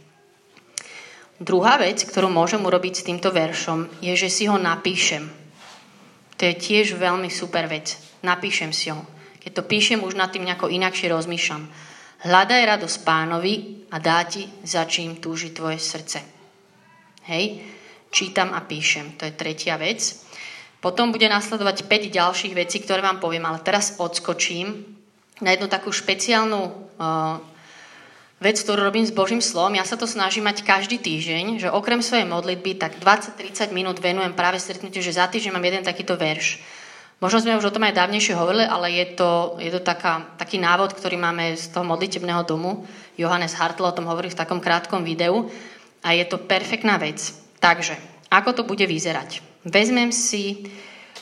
Druhá 1.38 1.78
vec, 1.78 2.02
ktorú 2.04 2.28
môžem 2.28 2.60
urobiť 2.60 2.94
s 3.02 3.06
týmto 3.08 3.30
veršom, 3.32 4.04
je, 4.04 4.14
že 4.18 4.28
si 4.28 4.44
ho 4.50 4.58
napíšem. 4.60 5.30
To 6.38 6.42
je 6.44 6.54
tiež 6.54 6.98
veľmi 6.98 7.32
super 7.32 7.66
vec. 7.72 7.98
Napíšem 8.22 8.74
si 8.74 8.92
ho. 8.92 9.02
Keď 9.42 9.52
to 9.54 9.64
píšem, 9.64 10.04
už 10.04 10.20
nad 10.20 10.34
tým 10.34 10.44
nejako 10.44 10.68
inakšie 10.68 11.08
rozmýšľam. 11.08 11.64
Hľadaj 12.26 12.62
radosť 12.78 12.98
pánovi 13.06 13.54
a 13.94 14.02
dá 14.02 14.26
ti, 14.26 14.50
za 14.66 14.84
čím 14.90 15.22
túži 15.22 15.54
tvoje 15.54 15.78
srdce. 15.78 16.20
Hej? 17.30 17.62
Čítam 18.10 18.52
a 18.58 18.66
píšem. 18.66 19.16
To 19.22 19.30
je 19.30 19.38
tretia 19.38 19.78
vec. 19.78 20.27
Potom 20.78 21.10
bude 21.10 21.26
nasledovať 21.26 21.90
5 21.90 22.14
ďalších 22.14 22.54
vecí, 22.54 22.78
ktoré 22.86 23.02
vám 23.02 23.18
poviem, 23.18 23.46
ale 23.50 23.64
teraz 23.66 23.98
odskočím 23.98 24.86
na 25.42 25.54
jednu 25.54 25.70
takú 25.70 25.90
špeciálnu 25.90 26.62
uh, 26.62 27.38
vec, 28.38 28.62
ktorú 28.62 28.86
robím 28.86 29.06
s 29.06 29.14
Božím 29.14 29.42
slovom. 29.42 29.74
Ja 29.74 29.86
sa 29.86 29.98
to 29.98 30.06
snažím 30.06 30.46
mať 30.46 30.62
každý 30.62 31.02
týždeň, 31.02 31.66
že 31.66 31.74
okrem 31.74 32.06
svojej 32.06 32.30
modlitby 32.30 32.78
tak 32.78 33.02
20-30 33.02 33.74
minút 33.74 33.98
venujem 33.98 34.38
práve 34.38 34.62
stretnutiu, 34.62 35.02
že 35.02 35.18
za 35.18 35.26
týždeň 35.26 35.54
mám 35.58 35.66
jeden 35.66 35.82
takýto 35.82 36.14
verš. 36.14 36.62
Možno 37.18 37.42
sme 37.42 37.58
už 37.58 37.74
o 37.74 37.74
tom 37.74 37.82
aj 37.82 37.98
dávnejšie 37.98 38.38
hovorili, 38.38 38.70
ale 38.70 38.94
je 38.94 39.18
to, 39.18 39.58
je 39.58 39.74
to 39.74 39.82
taká, 39.82 40.30
taký 40.38 40.62
návod, 40.62 40.94
ktorý 40.94 41.18
máme 41.18 41.58
z 41.58 41.74
toho 41.74 41.82
modlitebného 41.82 42.46
domu. 42.46 42.86
Johannes 43.18 43.58
Hartl 43.58 43.90
o 43.90 43.96
tom 43.98 44.06
hovorí 44.06 44.30
v 44.30 44.38
takom 44.38 44.62
krátkom 44.62 45.02
videu 45.02 45.50
a 46.06 46.14
je 46.14 46.22
to 46.30 46.38
perfektná 46.38 47.02
vec. 47.02 47.34
Takže, 47.58 47.98
ako 48.30 48.62
to 48.62 48.62
bude 48.70 48.86
vyzerať? 48.86 49.47
Vezmem 49.66 50.14
si, 50.14 50.70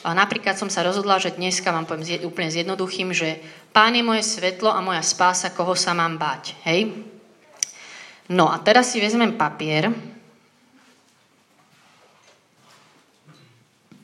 napríklad 0.04 0.58
som 0.58 0.68
sa 0.68 0.84
rozhodla, 0.84 1.22
že 1.22 1.36
dneska 1.36 1.72
vám 1.72 1.88
poviem 1.88 2.24
úplne 2.26 2.52
zjednoduchým, 2.52 3.14
že 3.14 3.40
Pán 3.76 3.92
je 3.92 4.00
moje 4.00 4.24
svetlo 4.24 4.72
a 4.72 4.80
moja 4.80 5.04
spása, 5.04 5.52
koho 5.52 5.76
sa 5.76 5.92
mám 5.92 6.16
báť. 6.16 6.56
Hej? 6.64 6.96
No 8.32 8.48
a 8.48 8.56
teraz 8.64 8.88
si 8.88 9.04
vezmem 9.04 9.36
papier, 9.36 9.92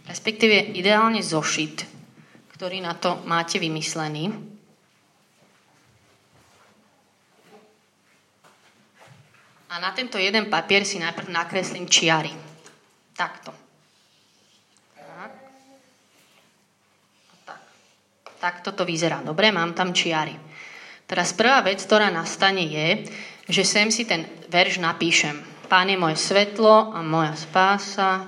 respektíve 0.05 0.77
ideálne 0.77 1.25
zošit, 1.25 1.89
ktorý 2.53 2.85
na 2.85 2.93
to 2.93 3.25
máte 3.25 3.57
vymyslený. 3.57 4.29
A 9.73 9.81
na 9.81 9.89
tento 9.97 10.21
jeden 10.21 10.53
papier 10.53 10.85
si 10.85 11.01
najprv 11.01 11.33
nakreslím 11.33 11.89
čiary. 11.89 12.37
Takto. 13.17 13.62
Tak 18.43 18.67
toto 18.67 18.83
vyzerá. 18.83 19.23
Dobre, 19.23 19.55
mám 19.55 19.71
tam 19.71 19.95
čiary. 19.95 20.35
Teraz 21.07 21.31
prvá 21.31 21.63
vec, 21.63 21.79
ktorá 21.79 22.11
nastane 22.11 22.67
je, 22.67 23.07
že 23.47 23.63
sem 23.63 23.87
si 23.95 24.03
ten 24.03 24.27
verš 24.51 24.83
napíšem. 24.83 25.39
Pán 25.71 25.87
je 25.87 25.95
moje 25.95 26.19
svetlo 26.19 26.91
a 26.91 27.07
moja 27.07 27.39
spása, 27.39 28.27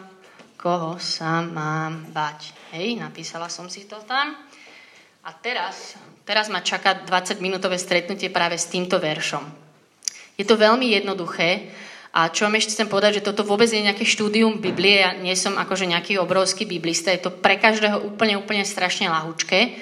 koho 0.54 1.02
sa 1.02 1.42
mám 1.42 2.14
bať. 2.14 2.54
Hej, 2.70 3.02
napísala 3.02 3.50
som 3.50 3.66
si 3.66 3.90
to 3.90 3.98
tam. 4.06 4.38
A 5.26 5.30
teraz, 5.34 5.98
teraz 6.22 6.46
ma 6.46 6.62
čaká 6.62 7.02
20-minútové 7.02 7.74
stretnutie 7.74 8.30
práve 8.30 8.54
s 8.54 8.70
týmto 8.70 9.02
veršom. 9.02 9.42
Je 10.38 10.46
to 10.46 10.54
veľmi 10.54 10.94
jednoduché 10.94 11.74
a 12.14 12.30
čo 12.30 12.46
vám 12.46 12.54
ešte 12.54 12.78
chcem 12.78 12.86
povedať, 12.86 13.18
že 13.18 13.26
toto 13.26 13.42
vôbec 13.42 13.66
je 13.66 13.82
nejaké 13.82 14.06
štúdium 14.06 14.62
Biblie, 14.62 15.02
ja 15.02 15.18
nie 15.18 15.34
som 15.34 15.58
akože 15.58 15.90
nejaký 15.90 16.22
obrovský 16.22 16.62
biblista, 16.62 17.10
je 17.10 17.26
to 17.26 17.34
pre 17.34 17.58
každého 17.58 18.06
úplne, 18.06 18.38
úplne 18.38 18.62
strašne 18.62 19.10
lahúčke. 19.10 19.74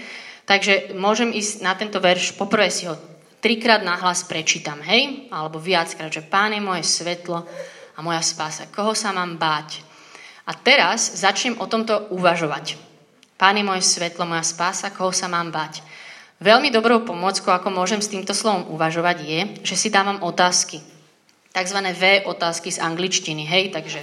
Takže 0.43 0.99
môžem 0.99 1.31
ísť 1.31 1.63
na 1.63 1.73
tento 1.79 2.03
verš, 2.03 2.35
poprvé 2.35 2.69
si 2.69 2.91
ho 2.91 2.99
trikrát 3.43 3.83
nahlas 3.83 4.23
prečítam, 4.27 4.79
hej? 4.83 5.27
Alebo 5.31 5.59
viackrát, 5.59 6.11
že 6.11 6.23
Pán 6.23 6.55
je 6.55 6.63
moje 6.63 6.87
svetlo 6.87 7.43
a 7.95 7.99
moja 8.03 8.23
spása. 8.23 8.71
Koho 8.71 8.95
sa 8.95 9.11
mám 9.11 9.39
báť? 9.39 9.83
A 10.47 10.55
teraz 10.55 11.23
začnem 11.23 11.59
o 11.59 11.67
tomto 11.71 12.11
uvažovať. 12.11 12.79
Pán 13.39 13.59
je 13.59 13.67
moje 13.67 13.83
svetlo, 13.83 14.27
moja 14.27 14.47
spása, 14.47 14.95
koho 14.95 15.11
sa 15.11 15.27
mám 15.27 15.51
báť? 15.51 15.83
Veľmi 16.43 16.75
dobrou 16.75 17.07
pomockou, 17.07 17.55
ako 17.55 17.71
môžem 17.71 18.03
s 18.03 18.11
týmto 18.11 18.35
slovom 18.35 18.67
uvažovať, 18.75 19.17
je, 19.23 19.41
že 19.63 19.79
si 19.79 19.89
dávam 19.95 20.19
otázky. 20.27 20.83
Takzvané 21.55 21.95
V 21.95 22.27
otázky 22.27 22.75
z 22.75 22.83
angličtiny, 22.83 23.47
hej? 23.47 23.71
Takže 23.71 24.03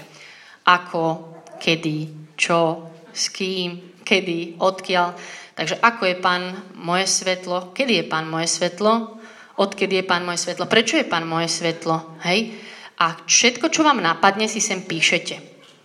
ako, 0.63 1.36
kedy, 1.60 2.31
čo, 2.39 2.88
s 3.12 3.27
kým, 3.31 4.00
kedy, 4.08 4.55
odkiaľ. 4.60 5.19
Takže 5.59 5.75
ako 5.83 6.07
je 6.07 6.15
pán 6.15 6.55
moje 6.79 7.03
svetlo, 7.03 7.75
kedy 7.75 7.99
je 7.99 8.05
pán 8.07 8.23
moje 8.31 8.47
svetlo, 8.47 9.19
odkedy 9.59 9.99
je 9.99 10.07
pán 10.07 10.23
moje 10.23 10.39
svetlo, 10.47 10.71
prečo 10.71 10.95
je 10.95 11.03
pán 11.03 11.27
moje 11.27 11.51
svetlo, 11.51 12.15
hej? 12.23 12.55
A 12.95 13.19
všetko, 13.27 13.67
čo 13.67 13.83
vám 13.83 13.99
napadne, 13.99 14.47
si 14.47 14.63
sem 14.63 14.79
píšete. 14.79 15.35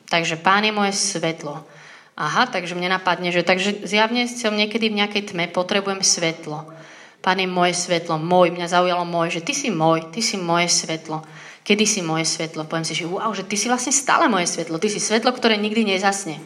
Takže 0.07 0.39
pán 0.39 0.63
je 0.63 0.71
moje 0.71 0.95
svetlo. 0.95 1.67
Aha, 2.15 2.47
takže 2.47 2.79
mne 2.79 2.95
napadne, 2.95 3.35
že 3.35 3.43
takže 3.43 3.83
zjavne 3.83 4.31
som 4.31 4.55
niekedy 4.55 4.95
v 4.95 5.03
nejakej 5.03 5.35
tme, 5.35 5.51
potrebujem 5.51 6.07
svetlo. 6.07 6.71
Pán 7.19 7.43
je 7.43 7.51
moje 7.51 7.75
svetlo, 7.75 8.15
môj, 8.15 8.55
mňa 8.55 8.71
zaujalo 8.71 9.03
môj, 9.03 9.43
že 9.43 9.43
ty 9.43 9.59
si 9.59 9.75
môj, 9.75 10.07
ty 10.15 10.23
si 10.23 10.39
moje 10.39 10.71
svetlo. 10.71 11.27
Kedy 11.67 11.83
si 11.83 11.99
moje 11.99 12.31
svetlo? 12.31 12.71
Poviem 12.71 12.87
si, 12.87 12.95
že 12.95 13.11
wow, 13.11 13.35
že 13.35 13.43
ty 13.43 13.59
si 13.59 13.67
vlastne 13.67 13.91
stále 13.91 14.31
moje 14.31 14.47
svetlo, 14.55 14.79
ty 14.79 14.87
si 14.87 15.03
svetlo, 15.03 15.35
ktoré 15.35 15.59
nikdy 15.59 15.99
nezasne. 15.99 16.39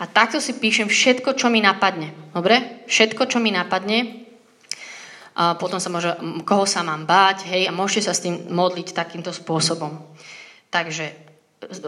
A 0.00 0.08
takto 0.08 0.40
si 0.40 0.56
píšem 0.56 0.88
všetko, 0.88 1.36
čo 1.36 1.52
mi 1.52 1.60
napadne. 1.60 2.16
Dobre? 2.32 2.88
Všetko, 2.88 3.28
čo 3.28 3.36
mi 3.36 3.52
napadne, 3.52 4.20
a 5.40 5.54
potom 5.56 5.78
sa 5.78 5.88
môže, 5.88 6.10
koho 6.42 6.66
sa 6.66 6.82
mám 6.82 7.06
báť, 7.06 7.48
hej, 7.48 7.70
a 7.70 7.72
môžete 7.72 8.10
sa 8.10 8.12
s 8.12 8.20
tým 8.20 8.50
modliť 8.50 8.92
takýmto 8.92 9.30
spôsobom. 9.30 10.02
Takže 10.68 11.16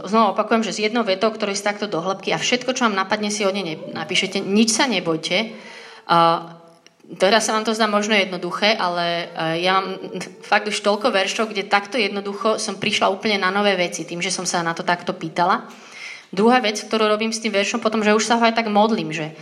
znova 0.09 0.33
opakujem, 0.33 0.63
že 0.63 0.73
s 0.73 0.83
jednou 0.85 1.03
vetou, 1.03 1.29
ktorý 1.29 1.53
je 1.53 1.65
takto 1.65 1.91
do 1.91 1.99
hĺbky 2.01 2.31
a 2.31 2.41
všetko, 2.41 2.73
čo 2.73 2.87
vám 2.87 2.97
napadne, 2.97 3.29
si 3.29 3.43
od 3.43 3.53
nej 3.53 3.77
napíšete, 3.93 4.39
nič 4.39 4.73
sa 4.73 4.87
nebojte. 4.87 5.53
A 6.07 6.49
teraz 7.19 7.45
sa 7.45 7.53
vám 7.59 7.67
to 7.67 7.77
zdá 7.77 7.91
možno 7.91 8.15
jednoduché, 8.15 8.73
ale 8.79 9.05
e, 9.33 9.67
ja 9.67 9.81
mám 9.81 10.01
fakt 10.41 10.71
už 10.71 10.79
toľko 10.79 11.11
veršov, 11.11 11.51
kde 11.51 11.69
takto 11.69 11.99
jednoducho 11.99 12.57
som 12.57 12.79
prišla 12.79 13.11
úplne 13.11 13.43
na 13.43 13.51
nové 13.51 13.75
veci, 13.75 14.09
tým, 14.09 14.25
že 14.25 14.33
som 14.33 14.49
sa 14.49 14.65
na 14.65 14.73
to 14.73 14.87
takto 14.87 15.13
pýtala. 15.13 15.69
Druhá 16.33 16.65
vec, 16.65 16.81
ktorú 16.81 17.07
robím 17.07 17.31
s 17.31 17.45
tým 17.45 17.53
veršom, 17.53 17.85
potom, 17.85 18.01
že 18.01 18.17
už 18.17 18.25
sa 18.25 18.41
ho 18.41 18.45
aj 18.49 18.57
tak 18.57 18.73
modlím, 18.73 19.13
že 19.13 19.37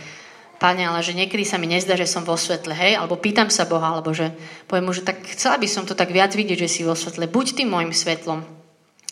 Pane, 0.61 0.85
ale 0.85 1.01
že 1.01 1.17
niekedy 1.17 1.41
sa 1.41 1.57
mi 1.57 1.65
nezdá, 1.65 1.97
že 1.97 2.05
som 2.05 2.21
vo 2.21 2.37
svetle, 2.37 2.77
hej, 2.77 2.93
alebo 2.93 3.17
pýtam 3.17 3.49
sa 3.49 3.65
Boha, 3.65 3.97
alebo 3.97 4.13
že 4.13 4.29
poviem 4.69 4.85
mu, 4.85 4.93
že 4.93 5.01
tak 5.01 5.17
chcela 5.33 5.57
by 5.57 5.65
som 5.65 5.89
to 5.89 5.97
tak 5.97 6.13
viac 6.13 6.37
vidieť, 6.37 6.53
že 6.53 6.69
si 6.69 6.81
vo 6.85 6.93
svetle. 6.93 7.25
Buď 7.25 7.57
tým 7.57 7.73
môjim 7.73 7.89
svetlom 7.89 8.45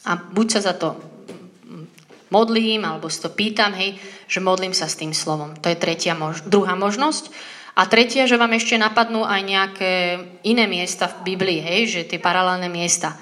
a 0.05 0.11
buď 0.13 0.47
sa 0.53 0.69
za 0.69 0.73
to 0.77 0.93
modlím, 2.29 2.85
alebo 2.85 3.09
si 3.09 3.17
to 3.17 3.33
pýtam, 3.33 3.73
hej, 3.73 3.97
že 4.29 4.45
modlím 4.45 4.77
sa 4.77 4.85
s 4.85 5.01
tým 5.01 5.09
slovom. 5.09 5.57
To 5.57 5.73
je 5.73 5.81
tretia 5.81 6.13
mož- 6.13 6.45
druhá 6.45 6.77
možnosť. 6.77 7.33
A 7.73 7.89
tretia, 7.89 8.29
že 8.29 8.37
vám 8.37 8.53
ešte 8.53 8.77
napadnú 8.77 9.25
aj 9.25 9.41
nejaké 9.41 9.91
iné 10.45 10.69
miesta 10.69 11.09
v 11.09 11.33
Biblii, 11.33 11.65
hej, 11.65 11.81
že 11.89 12.01
tie 12.13 12.21
paralelné 12.21 12.69
miesta. 12.69 13.17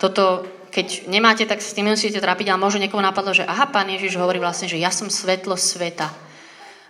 Toto, 0.00 0.48
keď 0.76 1.08
nemáte, 1.08 1.48
tak 1.48 1.64
s 1.64 1.72
tým 1.72 1.88
musíte 1.88 2.20
trápiť, 2.20 2.52
ale 2.52 2.60
možno 2.60 2.84
niekomu 2.84 3.00
napadlo, 3.00 3.32
že 3.32 3.48
aha, 3.48 3.72
pán 3.72 3.88
Ježiš 3.88 4.20
hovorí 4.20 4.36
vlastne, 4.36 4.68
že 4.68 4.76
ja 4.76 4.92
som 4.92 5.08
svetlo 5.08 5.56
sveta 5.56 6.12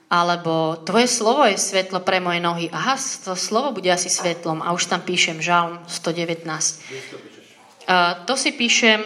alebo 0.06 0.78
tvoje 0.86 1.10
slovo 1.10 1.42
je 1.46 1.58
svetlo 1.58 1.98
pre 2.02 2.22
moje 2.22 2.38
nohy. 2.38 2.70
Aha, 2.70 2.94
to 2.98 3.34
slovo 3.34 3.74
bude 3.74 3.90
asi 3.90 4.06
svetlom. 4.06 4.62
A 4.62 4.70
už 4.70 4.86
tam 4.86 5.02
píšem 5.02 5.42
Žalm 5.42 5.82
119. 5.86 6.46
Uh, 6.46 8.22
to 8.22 8.38
si 8.38 8.54
píšem 8.54 9.02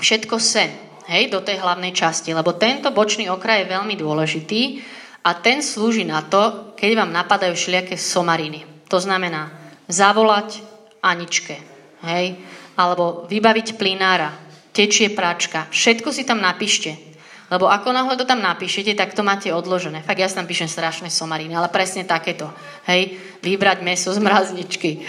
všetko 0.00 0.40
sen, 0.40 0.72
hej, 1.12 1.28
do 1.28 1.44
tej 1.44 1.60
hlavnej 1.60 1.92
časti, 1.92 2.32
lebo 2.32 2.56
tento 2.56 2.88
bočný 2.88 3.28
okraj 3.28 3.64
je 3.64 3.72
veľmi 3.72 3.94
dôležitý 4.00 4.80
a 5.28 5.36
ten 5.36 5.60
slúži 5.60 6.08
na 6.08 6.24
to, 6.24 6.72
keď 6.72 7.04
vám 7.04 7.12
napadajú 7.12 7.52
všelijaké 7.52 8.00
somariny. 8.00 8.64
To 8.88 8.96
znamená 8.96 9.52
zavolať 9.92 10.64
Aničke, 11.04 11.60
hej, 12.04 12.40
alebo 12.80 13.28
vybaviť 13.28 13.76
plinára, 13.76 14.32
tečie 14.72 15.12
práčka, 15.12 15.68
všetko 15.68 16.08
si 16.08 16.24
tam 16.24 16.40
napíšte. 16.40 17.10
Lebo 17.50 17.66
ako 17.66 17.90
náhle 17.90 18.14
to 18.14 18.22
tam 18.22 18.38
napíšete, 18.38 18.94
tak 18.94 19.10
to 19.10 19.26
máte 19.26 19.50
odložené. 19.50 20.06
Fakt 20.06 20.22
ja 20.22 20.30
tam 20.30 20.46
píšem 20.46 20.70
strašné 20.70 21.10
somariny, 21.10 21.58
ale 21.58 21.66
presne 21.66 22.06
takéto. 22.06 22.46
Hej, 22.86 23.18
vybrať 23.42 23.82
meso 23.82 24.14
z 24.14 24.22
mrazničky 24.22 25.02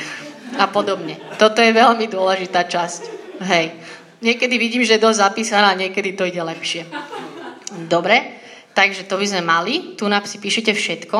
a 0.58 0.66
podobne. 0.66 1.22
Toto 1.38 1.62
je 1.62 1.70
veľmi 1.70 2.10
dôležitá 2.10 2.66
časť. 2.66 3.02
Hej. 3.46 3.78
Niekedy 4.26 4.58
vidím, 4.58 4.82
že 4.82 4.98
je 4.98 5.06
dosť 5.06 5.22
zapísaná, 5.22 5.78
niekedy 5.78 6.18
to 6.18 6.26
ide 6.26 6.42
lepšie. 6.42 6.90
Dobre, 7.86 8.42
takže 8.74 9.06
to 9.06 9.22
by 9.22 9.26
sme 9.26 9.42
mali. 9.46 9.94
Tu 9.94 10.04
si 10.26 10.38
píšete 10.42 10.74
všetko. 10.74 11.20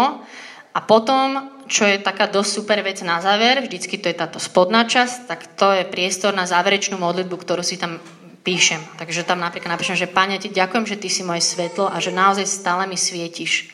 A 0.74 0.80
potom, 0.82 1.61
čo 1.72 1.88
je 1.88 2.04
taká 2.04 2.28
dosť 2.28 2.52
super 2.52 2.84
vec 2.84 3.00
na 3.00 3.24
záver, 3.24 3.64
vždycky 3.64 3.96
to 3.96 4.12
je 4.12 4.20
táto 4.20 4.44
spodná 4.44 4.84
časť, 4.84 5.32
tak 5.32 5.40
to 5.56 5.72
je 5.72 5.88
priestor 5.88 6.36
na 6.36 6.44
záverečnú 6.44 7.00
modlitbu, 7.00 7.32
ktorú 7.40 7.64
si 7.64 7.80
tam 7.80 7.96
píšem. 8.44 8.84
Takže 9.00 9.24
tam 9.24 9.40
napríklad 9.40 9.80
napíšem, 9.80 9.96
že 9.96 10.12
Pane, 10.12 10.36
ti 10.36 10.52
ďakujem, 10.52 10.84
že 10.84 11.00
ty 11.00 11.08
si 11.08 11.24
moje 11.24 11.40
svetlo 11.48 11.88
a 11.88 12.04
že 12.04 12.12
naozaj 12.12 12.44
stále 12.44 12.84
mi 12.92 13.00
svietiš. 13.00 13.72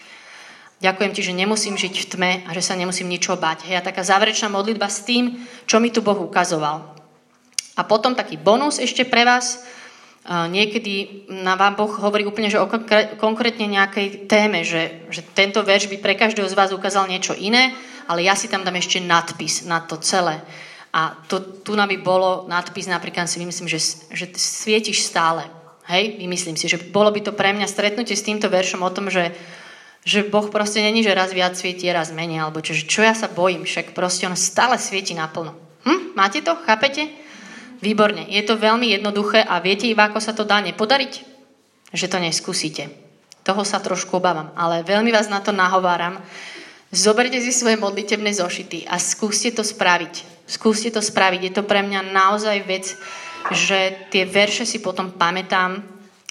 Ďakujem 0.78 1.12
ti, 1.18 1.22
že 1.26 1.34
nemusím 1.34 1.74
žiť 1.74 1.94
v 1.98 2.06
tme 2.06 2.32
a 2.46 2.54
že 2.54 2.62
sa 2.62 2.78
nemusím 2.78 3.10
ničo 3.10 3.34
bať. 3.34 3.66
Hej, 3.66 3.82
a 3.82 3.88
taká 3.90 4.06
záverečná 4.06 4.46
modlitba 4.54 4.86
s 4.86 5.02
tým, 5.02 5.42
čo 5.66 5.82
mi 5.82 5.90
tu 5.90 6.06
Boh 6.06 6.22
ukazoval. 6.22 6.94
A 7.74 7.82
potom 7.82 8.14
taký 8.14 8.38
bonus 8.38 8.78
ešte 8.78 9.02
pre 9.02 9.26
vás. 9.26 9.66
Niekedy 10.28 11.24
na 11.32 11.56
vám 11.56 11.80
Boh 11.80 11.88
hovorí 12.04 12.28
úplne, 12.28 12.52
že 12.52 12.60
o 12.60 12.68
konkrétne 13.16 13.64
nejakej 13.64 14.28
téme, 14.28 14.68
že, 14.68 15.08
že 15.08 15.24
tento 15.24 15.64
verš 15.64 15.88
by 15.88 16.04
pre 16.04 16.20
každého 16.20 16.52
z 16.52 16.58
vás 16.58 16.76
ukázal 16.76 17.08
niečo 17.08 17.32
iné, 17.32 17.72
ale 18.12 18.28
ja 18.28 18.36
si 18.36 18.52
tam 18.52 18.68
dám 18.68 18.76
ešte 18.76 19.00
nadpis 19.00 19.64
na 19.64 19.80
to 19.80 19.96
celé. 20.04 20.44
A 20.92 21.16
to, 21.32 21.64
tu 21.64 21.80
nám 21.80 21.88
by 21.88 21.98
bolo 22.04 22.44
nadpis, 22.52 22.92
napríklad 22.92 23.32
si 23.32 23.40
vymyslím, 23.40 23.72
že, 23.72 23.80
že 24.12 24.28
svietiš 24.36 25.08
stále. 25.08 25.48
Hej, 25.88 26.20
vymyslím 26.20 26.60
si, 26.60 26.68
že 26.68 26.92
bolo 26.92 27.08
by 27.16 27.24
to 27.24 27.32
pre 27.32 27.56
mňa 27.56 27.64
stretnutie 27.64 28.12
s 28.12 28.28
týmto 28.28 28.52
veršom 28.52 28.84
o 28.84 28.92
tom, 28.92 29.08
že, 29.08 29.32
že 30.04 30.28
Boh 30.28 30.52
proste 30.52 30.84
není, 30.84 31.08
že 31.08 31.16
raz 31.16 31.32
viac 31.32 31.56
svieti, 31.56 31.88
raz 31.88 32.12
menej, 32.12 32.44
alebo 32.44 32.60
čo, 32.60 32.76
čo 32.76 33.00
ja 33.00 33.16
sa 33.16 33.32
bojím, 33.32 33.64
však 33.64 33.96
proste 33.96 34.28
on 34.28 34.36
stále 34.36 34.76
svieti 34.76 35.16
naplno. 35.16 35.56
Hm? 35.88 36.20
Máte 36.20 36.44
to? 36.44 36.60
Chápete? 36.68 37.27
Výborne. 37.78 38.26
Je 38.26 38.42
to 38.42 38.58
veľmi 38.58 38.90
jednoduché 38.98 39.46
a 39.46 39.62
viete 39.62 39.86
iba, 39.86 40.10
ako 40.10 40.18
sa 40.18 40.34
to 40.34 40.48
dá 40.48 40.58
nepodariť? 40.66 41.14
Že 41.94 42.08
to 42.10 42.18
neskúsite. 42.18 42.84
Toho 43.46 43.64
sa 43.64 43.80
trošku 43.80 44.20
obávam, 44.20 44.52
ale 44.58 44.84
veľmi 44.84 45.14
vás 45.14 45.32
na 45.32 45.40
to 45.40 45.56
nahováram. 45.56 46.20
Zoberte 46.92 47.40
si 47.40 47.56
svoje 47.56 47.80
modlitebné 47.80 48.36
zošity 48.36 48.88
a 48.88 49.00
skúste 49.00 49.54
to 49.56 49.64
spraviť. 49.64 50.44
Skúste 50.48 50.92
to 50.92 51.04
spraviť. 51.04 51.42
Je 51.48 51.54
to 51.56 51.64
pre 51.64 51.84
mňa 51.84 52.12
naozaj 52.12 52.58
vec, 52.64 52.96
že 53.52 54.08
tie 54.12 54.24
verše 54.28 54.68
si 54.68 54.80
potom 54.84 55.16
pamätám. 55.16 55.84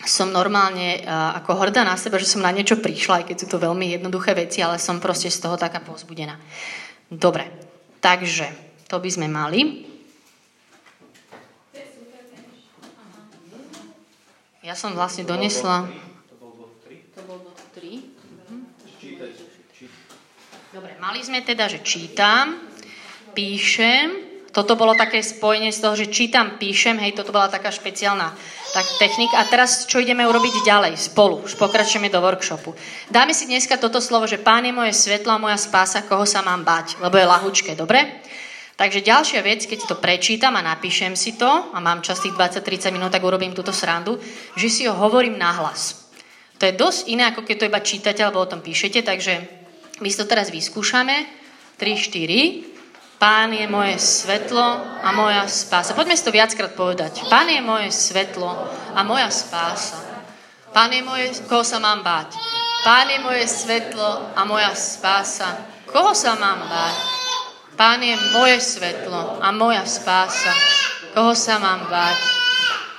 Som 0.04 0.28
normálne 0.28 1.00
uh, 1.00 1.40
ako 1.40 1.56
hrdá 1.56 1.80
na 1.80 1.96
seba, 1.96 2.20
že 2.20 2.28
som 2.28 2.44
na 2.44 2.52
niečo 2.52 2.76
prišla, 2.80 3.24
aj 3.24 3.32
keď 3.32 3.36
sú 3.36 3.46
to 3.48 3.62
veľmi 3.64 3.96
jednoduché 3.96 4.36
veci, 4.36 4.60
ale 4.60 4.76
som 4.76 5.00
proste 5.00 5.32
z 5.32 5.40
toho 5.40 5.56
taká 5.56 5.80
pozbudená. 5.80 6.36
Dobre, 7.08 7.48
takže 8.04 8.52
to 8.92 9.00
by 9.00 9.08
sme 9.08 9.24
mali. 9.28 9.88
Ja 14.66 14.74
som 14.74 14.98
vlastne 14.98 15.22
donesla... 15.22 15.86
To 16.26 17.22
bol 17.22 17.38
bod 17.38 17.54
3. 17.78 18.02
Mhm. 18.02 18.56
Dobre, 20.74 20.98
mali 20.98 21.22
sme 21.22 21.46
teda, 21.46 21.70
že 21.70 21.86
čítam, 21.86 22.66
píšem, 23.30 24.10
toto 24.50 24.74
bolo 24.74 24.98
také 24.98 25.22
spojenie 25.22 25.70
z 25.70 25.86
toho, 25.86 25.94
že 25.94 26.10
čítam, 26.10 26.58
píšem, 26.58 26.98
hej, 26.98 27.14
toto 27.14 27.30
bola 27.30 27.46
taká 27.46 27.70
špeciálna 27.70 28.34
tak, 28.74 28.86
technika. 28.98 29.38
A 29.38 29.46
teraz 29.46 29.86
čo 29.86 30.02
ideme 30.02 30.26
urobiť 30.26 30.66
ďalej 30.66 30.98
spolu? 30.98 31.46
Už 31.46 31.54
pokračujeme 31.54 32.10
do 32.10 32.18
workshopu. 32.18 32.74
Dáme 33.06 33.38
si 33.38 33.46
dneska 33.46 33.78
toto 33.78 34.02
slovo, 34.02 34.26
že 34.26 34.42
Pán 34.42 34.66
je 34.66 34.74
moje 34.74 34.98
svetlo 34.98 35.38
a 35.38 35.38
moja 35.38 35.62
spása, 35.62 36.02
koho 36.10 36.26
sa 36.26 36.42
mám 36.42 36.66
bať, 36.66 36.98
lebo 36.98 37.14
je 37.14 37.30
lahučké, 37.30 37.78
dobre? 37.78 38.25
Takže 38.76 39.00
ďalšia 39.00 39.40
vec, 39.40 39.64
keď 39.64 39.88
to 39.88 39.96
prečítam 39.96 40.52
a 40.52 40.60
napíšem 40.60 41.16
si 41.16 41.40
to, 41.40 41.48
a 41.48 41.80
mám 41.80 42.04
čas 42.04 42.20
tých 42.20 42.36
20-30 42.36 42.92
minút, 42.92 43.08
tak 43.08 43.24
urobím 43.24 43.56
túto 43.56 43.72
srandu, 43.72 44.20
že 44.52 44.68
si 44.68 44.84
ho 44.84 44.92
hovorím 44.92 45.40
nahlas. 45.40 46.12
To 46.60 46.68
je 46.68 46.76
dosť 46.76 47.08
iné, 47.08 47.24
ako 47.32 47.44
keď 47.44 47.56
to 47.56 47.68
iba 47.72 47.80
čítate 47.80 48.20
alebo 48.20 48.44
o 48.44 48.48
tom 48.48 48.60
píšete, 48.60 49.00
takže 49.00 49.34
my 50.04 50.08
si 50.12 50.20
to 50.20 50.28
teraz 50.28 50.52
vyskúšame. 50.52 51.24
3, 51.80 51.88
4. 51.88 53.16
Pán 53.16 53.56
je 53.56 53.64
moje 53.64 53.96
svetlo 53.96 54.60
a 55.00 55.08
moja 55.16 55.48
spása. 55.48 55.96
Poďme 55.96 56.20
si 56.20 56.24
to 56.28 56.36
viackrát 56.36 56.76
povedať. 56.76 57.24
Pán 57.32 57.48
je 57.48 57.64
moje 57.64 57.88
svetlo 57.88 58.52
a 58.92 59.00
moja 59.08 59.32
spása. 59.32 60.04
Pán 60.76 60.92
je 60.92 61.00
moje, 61.00 61.32
koho 61.48 61.64
sa 61.64 61.80
mám 61.80 62.04
báť? 62.04 62.36
Pán 62.84 63.08
je 63.08 63.24
moje 63.24 63.48
svetlo 63.48 64.36
a 64.36 64.40
moja 64.44 64.76
spása. 64.76 65.64
Koho 65.88 66.12
sa 66.12 66.36
mám 66.36 66.60
báť? 66.68 67.15
Pán 67.76 68.00
je 68.00 68.16
moje 68.32 68.56
svetlo 68.64 69.36
a 69.36 69.52
moja 69.52 69.84
spása. 69.84 70.48
Koho 71.12 71.36
sa 71.36 71.60
mám 71.60 71.84
báť? 71.92 72.16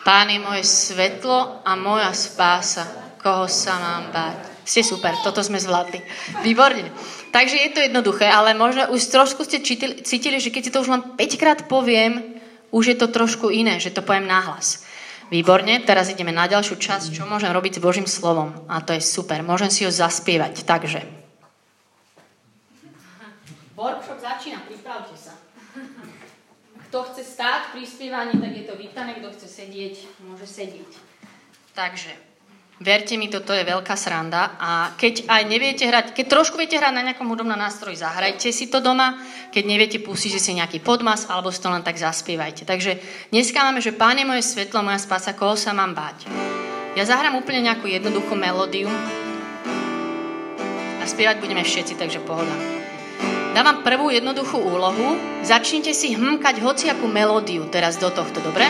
Pán 0.06 0.30
je 0.30 0.38
moje 0.38 0.62
svetlo 0.70 1.66
a 1.66 1.74
moja 1.74 2.14
spása. 2.14 2.86
Koho 3.18 3.50
sa 3.50 3.74
mám 3.82 4.14
báť? 4.14 4.38
Ste 4.62 4.86
super, 4.86 5.18
toto 5.26 5.42
sme 5.42 5.58
zvládli. 5.58 5.98
Výborne. 6.46 6.94
Takže 7.34 7.58
je 7.58 7.70
to 7.74 7.80
jednoduché, 7.90 8.30
ale 8.30 8.54
možno 8.54 8.94
už 8.94 9.02
trošku 9.10 9.50
ste 9.50 9.66
cítili, 9.66 10.06
cítili 10.06 10.38
že 10.38 10.54
keď 10.54 10.62
si 10.62 10.74
to 10.74 10.86
už 10.86 10.94
len 10.94 11.02
5 11.18 11.42
krát 11.42 11.60
poviem, 11.66 12.38
už 12.70 12.94
je 12.94 12.98
to 13.02 13.10
trošku 13.10 13.50
iné, 13.50 13.82
že 13.82 13.90
to 13.90 14.06
poviem 14.06 14.30
nahlas. 14.30 14.86
Výborne, 15.34 15.82
teraz 15.90 16.14
ideme 16.14 16.30
na 16.30 16.46
ďalšiu 16.46 16.78
časť, 16.78 17.18
čo 17.18 17.26
môžem 17.26 17.50
robiť 17.50 17.82
s 17.82 17.84
Božím 17.84 18.06
slovom. 18.06 18.54
A 18.70 18.86
to 18.86 18.94
je 18.94 19.02
super, 19.02 19.42
môžem 19.42 19.74
si 19.74 19.90
ho 19.90 19.92
zaspievať. 19.92 20.62
Takže 20.64 21.18
Workshop 23.78 24.18
začína. 24.18 24.67
Kto 26.88 27.04
chce 27.04 27.24
stáť 27.24 27.76
pri 27.76 27.84
spievaní, 27.84 28.40
tak 28.40 28.52
je 28.56 28.64
to 28.64 28.80
vítané, 28.80 29.20
kto 29.20 29.28
chce 29.36 29.48
sedieť, 29.60 30.24
môže 30.24 30.48
sedieť. 30.48 30.88
Takže, 31.76 32.16
verte 32.80 33.20
mi, 33.20 33.28
toto 33.28 33.52
je 33.52 33.68
veľká 33.68 33.92
sranda 34.00 34.56
a 34.56 34.96
keď 34.96 35.28
aj 35.28 35.42
neviete 35.52 35.84
hrať, 35.84 36.16
keď 36.16 36.26
trošku 36.32 36.56
viete 36.56 36.80
hrať 36.80 36.96
na 36.96 37.04
nejakom 37.04 37.28
hudobnom 37.28 37.60
nástroji, 37.60 38.00
zahrajte 38.00 38.56
si 38.56 38.72
to 38.72 38.80
doma, 38.80 39.20
keď 39.52 39.64
neviete, 39.68 40.00
pustíte 40.00 40.40
si 40.40 40.56
nejaký 40.56 40.80
podmas 40.80 41.28
alebo 41.28 41.52
si 41.52 41.60
to 41.60 41.68
len 41.68 41.84
tak 41.84 42.00
zaspievajte. 42.00 42.64
Takže 42.64 43.04
dneska 43.36 43.68
máme, 43.68 43.84
že 43.84 43.92
Pán 43.92 44.16
je 44.16 44.24
moje 44.24 44.48
svetlo, 44.48 44.80
moja 44.80 45.04
spása, 45.04 45.36
koho 45.36 45.60
sa 45.60 45.76
mám 45.76 45.92
báť. 45.92 46.24
Ja 46.96 47.04
zahrám 47.04 47.36
úplne 47.36 47.68
nejakú 47.68 47.92
jednoduchú 47.92 48.32
melódiu 48.40 48.88
a 50.98 51.04
spievať 51.04 51.44
budeme 51.44 51.68
všetci, 51.68 52.00
takže 52.00 52.24
pohoda. 52.24 52.77
Dávam 53.58 53.82
prvú 53.82 54.14
jednoduchú 54.14 54.62
úlohu. 54.62 55.18
Začnite 55.42 55.90
si 55.90 56.14
hmkať 56.14 56.62
hociakú 56.62 57.10
melódiu 57.10 57.66
teraz 57.74 57.98
do 57.98 58.14
tohto, 58.14 58.38
dobre? 58.38 58.70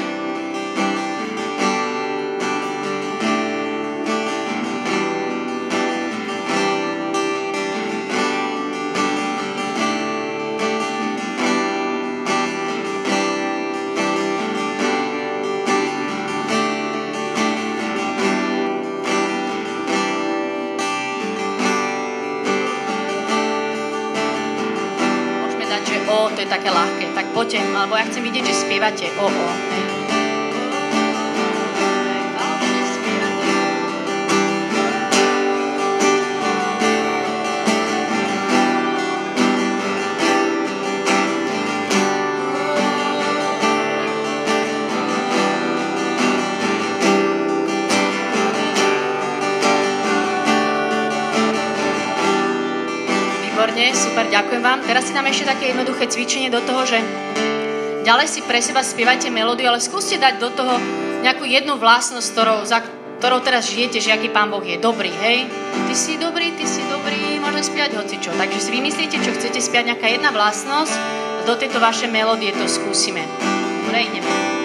Také 26.47 26.69
ľahké. 26.71 27.13
Tak 27.13 27.25
poďte, 27.35 27.61
lebo 27.61 27.93
ja 27.95 28.07
chcem 28.07 28.23
vidieť, 28.23 28.43
že 28.47 28.55
spievate 28.65 29.07
o, 29.19 29.27
o. 29.27 29.47
Hej. 29.71 30.06
Super, 53.93 54.25
ďakujem 54.27 54.63
vám. 54.63 54.79
Teraz 54.83 55.07
si 55.07 55.13
dáme 55.13 55.29
ešte 55.29 55.47
také 55.47 55.71
jednoduché 55.75 56.09
cvičenie 56.09 56.49
do 56.49 56.63
toho, 56.65 56.81
že 56.87 56.97
ďalej 58.07 58.27
si 58.27 58.39
pre 58.43 58.63
seba 58.63 58.81
spievajte 58.81 59.29
melódiu, 59.29 59.69
ale 59.69 59.83
skúste 59.83 60.17
dať 60.17 60.39
do 60.41 60.49
toho 60.51 60.75
nejakú 61.21 61.45
jednu 61.45 61.77
vlastnosť, 61.77 62.27
ktorou, 62.33 62.59
za 62.65 62.79
ktorou 63.17 63.41
teraz 63.41 63.69
žijete, 63.69 63.97
že 63.97 64.13
aký 64.13 64.29
Pán 64.29 64.53
Boh 64.53 64.61
je 64.61 64.77
dobrý, 64.77 65.09
hej? 65.09 65.49
Ty 65.89 65.93
si 65.97 66.17
dobrý, 66.21 66.53
ty 66.53 66.65
si 66.69 66.85
dobrý, 66.85 67.41
môžem 67.41 67.65
spievať 67.65 67.97
hocičo. 67.97 68.31
Takže 68.33 68.59
si 68.61 68.69
vymyslíte, 68.73 69.17
čo 69.21 69.33
chcete 69.33 69.57
spiať, 69.57 69.93
nejaká 69.93 70.07
jedna 70.09 70.29
vlastnosť 70.29 70.93
a 70.93 71.41
do 71.49 71.55
tejto 71.57 71.81
vaše 71.81 72.05
melódie 72.05 72.53
to 72.53 72.65
skúsime. 72.69 73.25
Dobre, 73.85 74.05
ideme. 74.05 74.56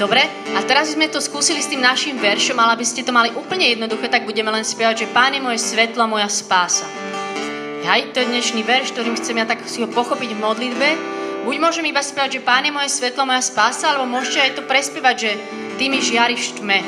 Dobre, 0.00 0.24
a 0.56 0.64
teraz 0.64 0.96
sme 0.96 1.12
to 1.12 1.20
skúsili 1.20 1.60
s 1.60 1.68
tým 1.68 1.84
našim 1.84 2.16
veršom, 2.16 2.56
ale 2.56 2.72
aby 2.72 2.88
ste 2.88 3.04
to 3.04 3.12
mali 3.12 3.28
úplne 3.36 3.68
jednoduché, 3.68 4.08
tak 4.08 4.24
budeme 4.24 4.48
len 4.48 4.64
spievať, 4.64 5.04
že 5.04 5.12
Pán 5.12 5.36
je 5.36 5.44
moje 5.44 5.60
svetlo, 5.60 6.08
moja 6.08 6.24
spása. 6.24 6.88
Hej, 7.84 8.16
to 8.16 8.24
je 8.24 8.32
dnešný 8.32 8.64
verš, 8.64 8.96
ktorým 8.96 9.20
chcem 9.20 9.36
ja 9.36 9.44
tak 9.44 9.60
si 9.68 9.84
ho 9.84 9.88
pochopiť 9.92 10.32
v 10.32 10.40
modlitbe. 10.40 10.88
Buď 11.44 11.56
môžem 11.60 11.84
iba 11.84 12.00
spievať, 12.00 12.40
že 12.40 12.44
Pán 12.48 12.64
je 12.64 12.72
moje 12.72 12.88
svetlo, 12.96 13.28
moja 13.28 13.44
spása, 13.44 13.92
alebo 13.92 14.08
môžete 14.08 14.40
aj 14.40 14.52
to 14.56 14.62
prespievať, 14.64 15.16
že 15.20 15.30
Ty 15.76 15.84
mi 15.92 16.00
žiariš 16.00 16.42
v 16.48 16.54
tme. 16.64 16.78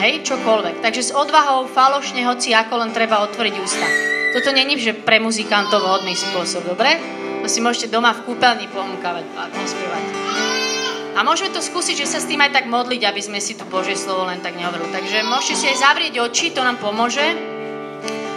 Hej, 0.00 0.24
čokoľvek. 0.24 0.80
Takže 0.80 1.02
s 1.04 1.12
odvahou, 1.12 1.68
falošne, 1.68 2.24
hoci 2.24 2.56
ako 2.56 2.80
len 2.80 2.96
treba 2.96 3.20
otvoriť 3.28 3.54
ústa. 3.60 3.86
Toto 4.32 4.56
není, 4.56 4.80
že 4.80 4.96
pre 4.96 5.20
muzikantov 5.20 5.84
hodný 5.84 6.16
spôsob, 6.16 6.64
dobre? 6.64 6.96
To 7.44 7.46
si 7.46 7.60
môžete 7.60 7.92
doma 7.92 8.16
v 8.16 8.24
kúpeľni 8.24 8.72
pomúkavať 8.72 9.24
a 9.36 9.52
pospievať. 9.52 10.53
A 11.14 11.22
môžeme 11.22 11.54
to 11.54 11.62
skúsiť, 11.62 12.02
že 12.02 12.10
sa 12.10 12.18
s 12.18 12.26
tým 12.26 12.42
aj 12.42 12.50
tak 12.50 12.66
modliť, 12.66 13.06
aby 13.06 13.22
sme 13.22 13.38
si 13.38 13.54
tu 13.54 13.62
Božie 13.70 13.94
slovo 13.94 14.26
len 14.26 14.42
tak 14.42 14.58
nehovorili. 14.58 14.90
Takže 14.90 15.22
môžete 15.22 15.54
si 15.54 15.66
aj 15.70 15.78
zavrieť 15.78 16.18
oči, 16.18 16.50
to 16.50 16.66
nám 16.66 16.82
pomôže. 16.82 17.22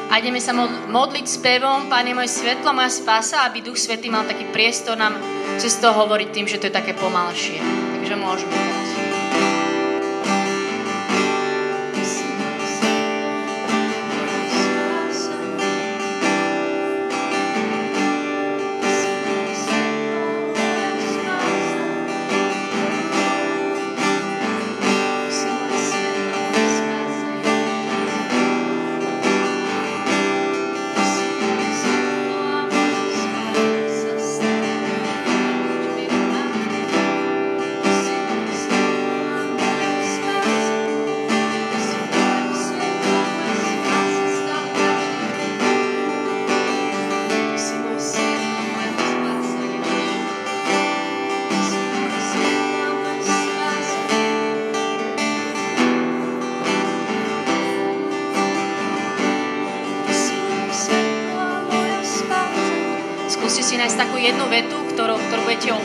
A 0.08 0.24
ideme 0.24 0.40
sa 0.40 0.56
modliť 0.88 1.26
spevom, 1.28 1.92
Pane 1.92 2.16
moje 2.16 2.32
svetlo, 2.32 2.72
moja 2.72 2.94
spása, 2.94 3.44
aby 3.44 3.66
Duch 3.66 3.76
Svetý 3.76 4.08
mal 4.08 4.24
taký 4.24 4.48
priestor 4.56 4.96
nám 4.96 5.20
cez 5.60 5.76
to 5.82 5.90
hovoriť 5.92 6.30
tým, 6.32 6.48
že 6.48 6.62
to 6.62 6.72
je 6.72 6.78
také 6.78 6.96
pomalšie. 6.96 7.60
Takže 7.60 8.16
môžeme. 8.16 8.56
takú 8.56 8.87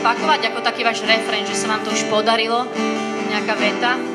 opakovať, 0.03 0.51
ako 0.51 0.59
taký 0.59 0.83
váš 0.83 0.99
refren, 1.07 1.47
že 1.47 1.55
sa 1.55 1.71
vám 1.71 1.87
to 1.87 1.95
už 1.95 2.11
podarilo, 2.11 2.67
nejaká 3.31 3.55
veta. 3.55 4.12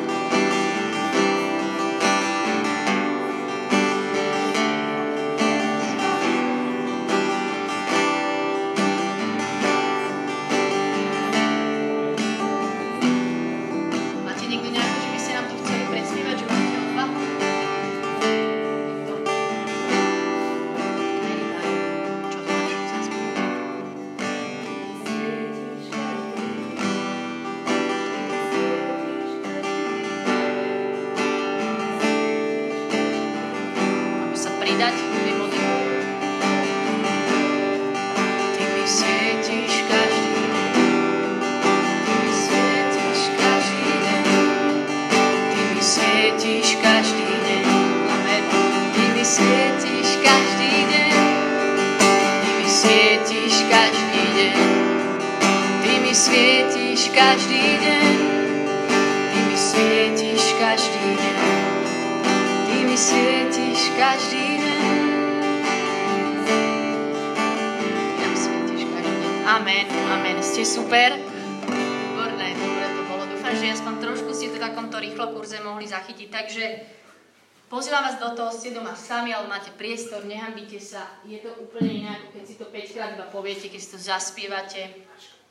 Sami, 79.09 79.33
ale 79.33 79.49
máte 79.49 79.73
priestor, 79.73 80.25
nehambite 80.29 80.77
sa. 80.81 81.05
Je 81.25 81.41
to 81.41 81.49
úplne 81.59 82.05
iné, 82.05 82.11
ako 82.13 82.27
keď 82.37 82.43
si 82.45 82.55
to 82.61 82.67
5 82.69 82.95
krát 82.95 83.11
iba 83.17 83.27
poviete, 83.29 83.73
keď 83.73 83.81
si 83.81 83.91
to 83.93 83.99
zaspievate 83.99 84.83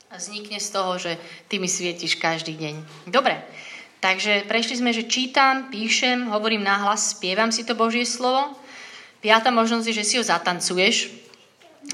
a 0.08 0.14
vznikne 0.16 0.56
z 0.56 0.68
toho, 0.72 0.96
že 0.96 1.12
ty 1.46 1.60
mi 1.60 1.68
svietiš 1.68 2.16
každý 2.16 2.56
deň. 2.56 2.74
Dobre, 3.12 3.44
takže 4.00 4.48
prešli 4.48 4.80
sme, 4.80 4.94
že 4.94 5.10
čítam, 5.10 5.68
píšem, 5.68 6.32
hovorím 6.32 6.64
nahlas, 6.64 7.18
spievam 7.18 7.52
si 7.52 7.66
to 7.66 7.76
Božie 7.76 8.08
slovo. 8.08 8.56
Piatá 9.20 9.50
možnosť 9.50 9.84
je, 9.90 9.98
že 9.98 10.06
si 10.06 10.14
ho 10.16 10.24
zatancuješ. 10.24 11.26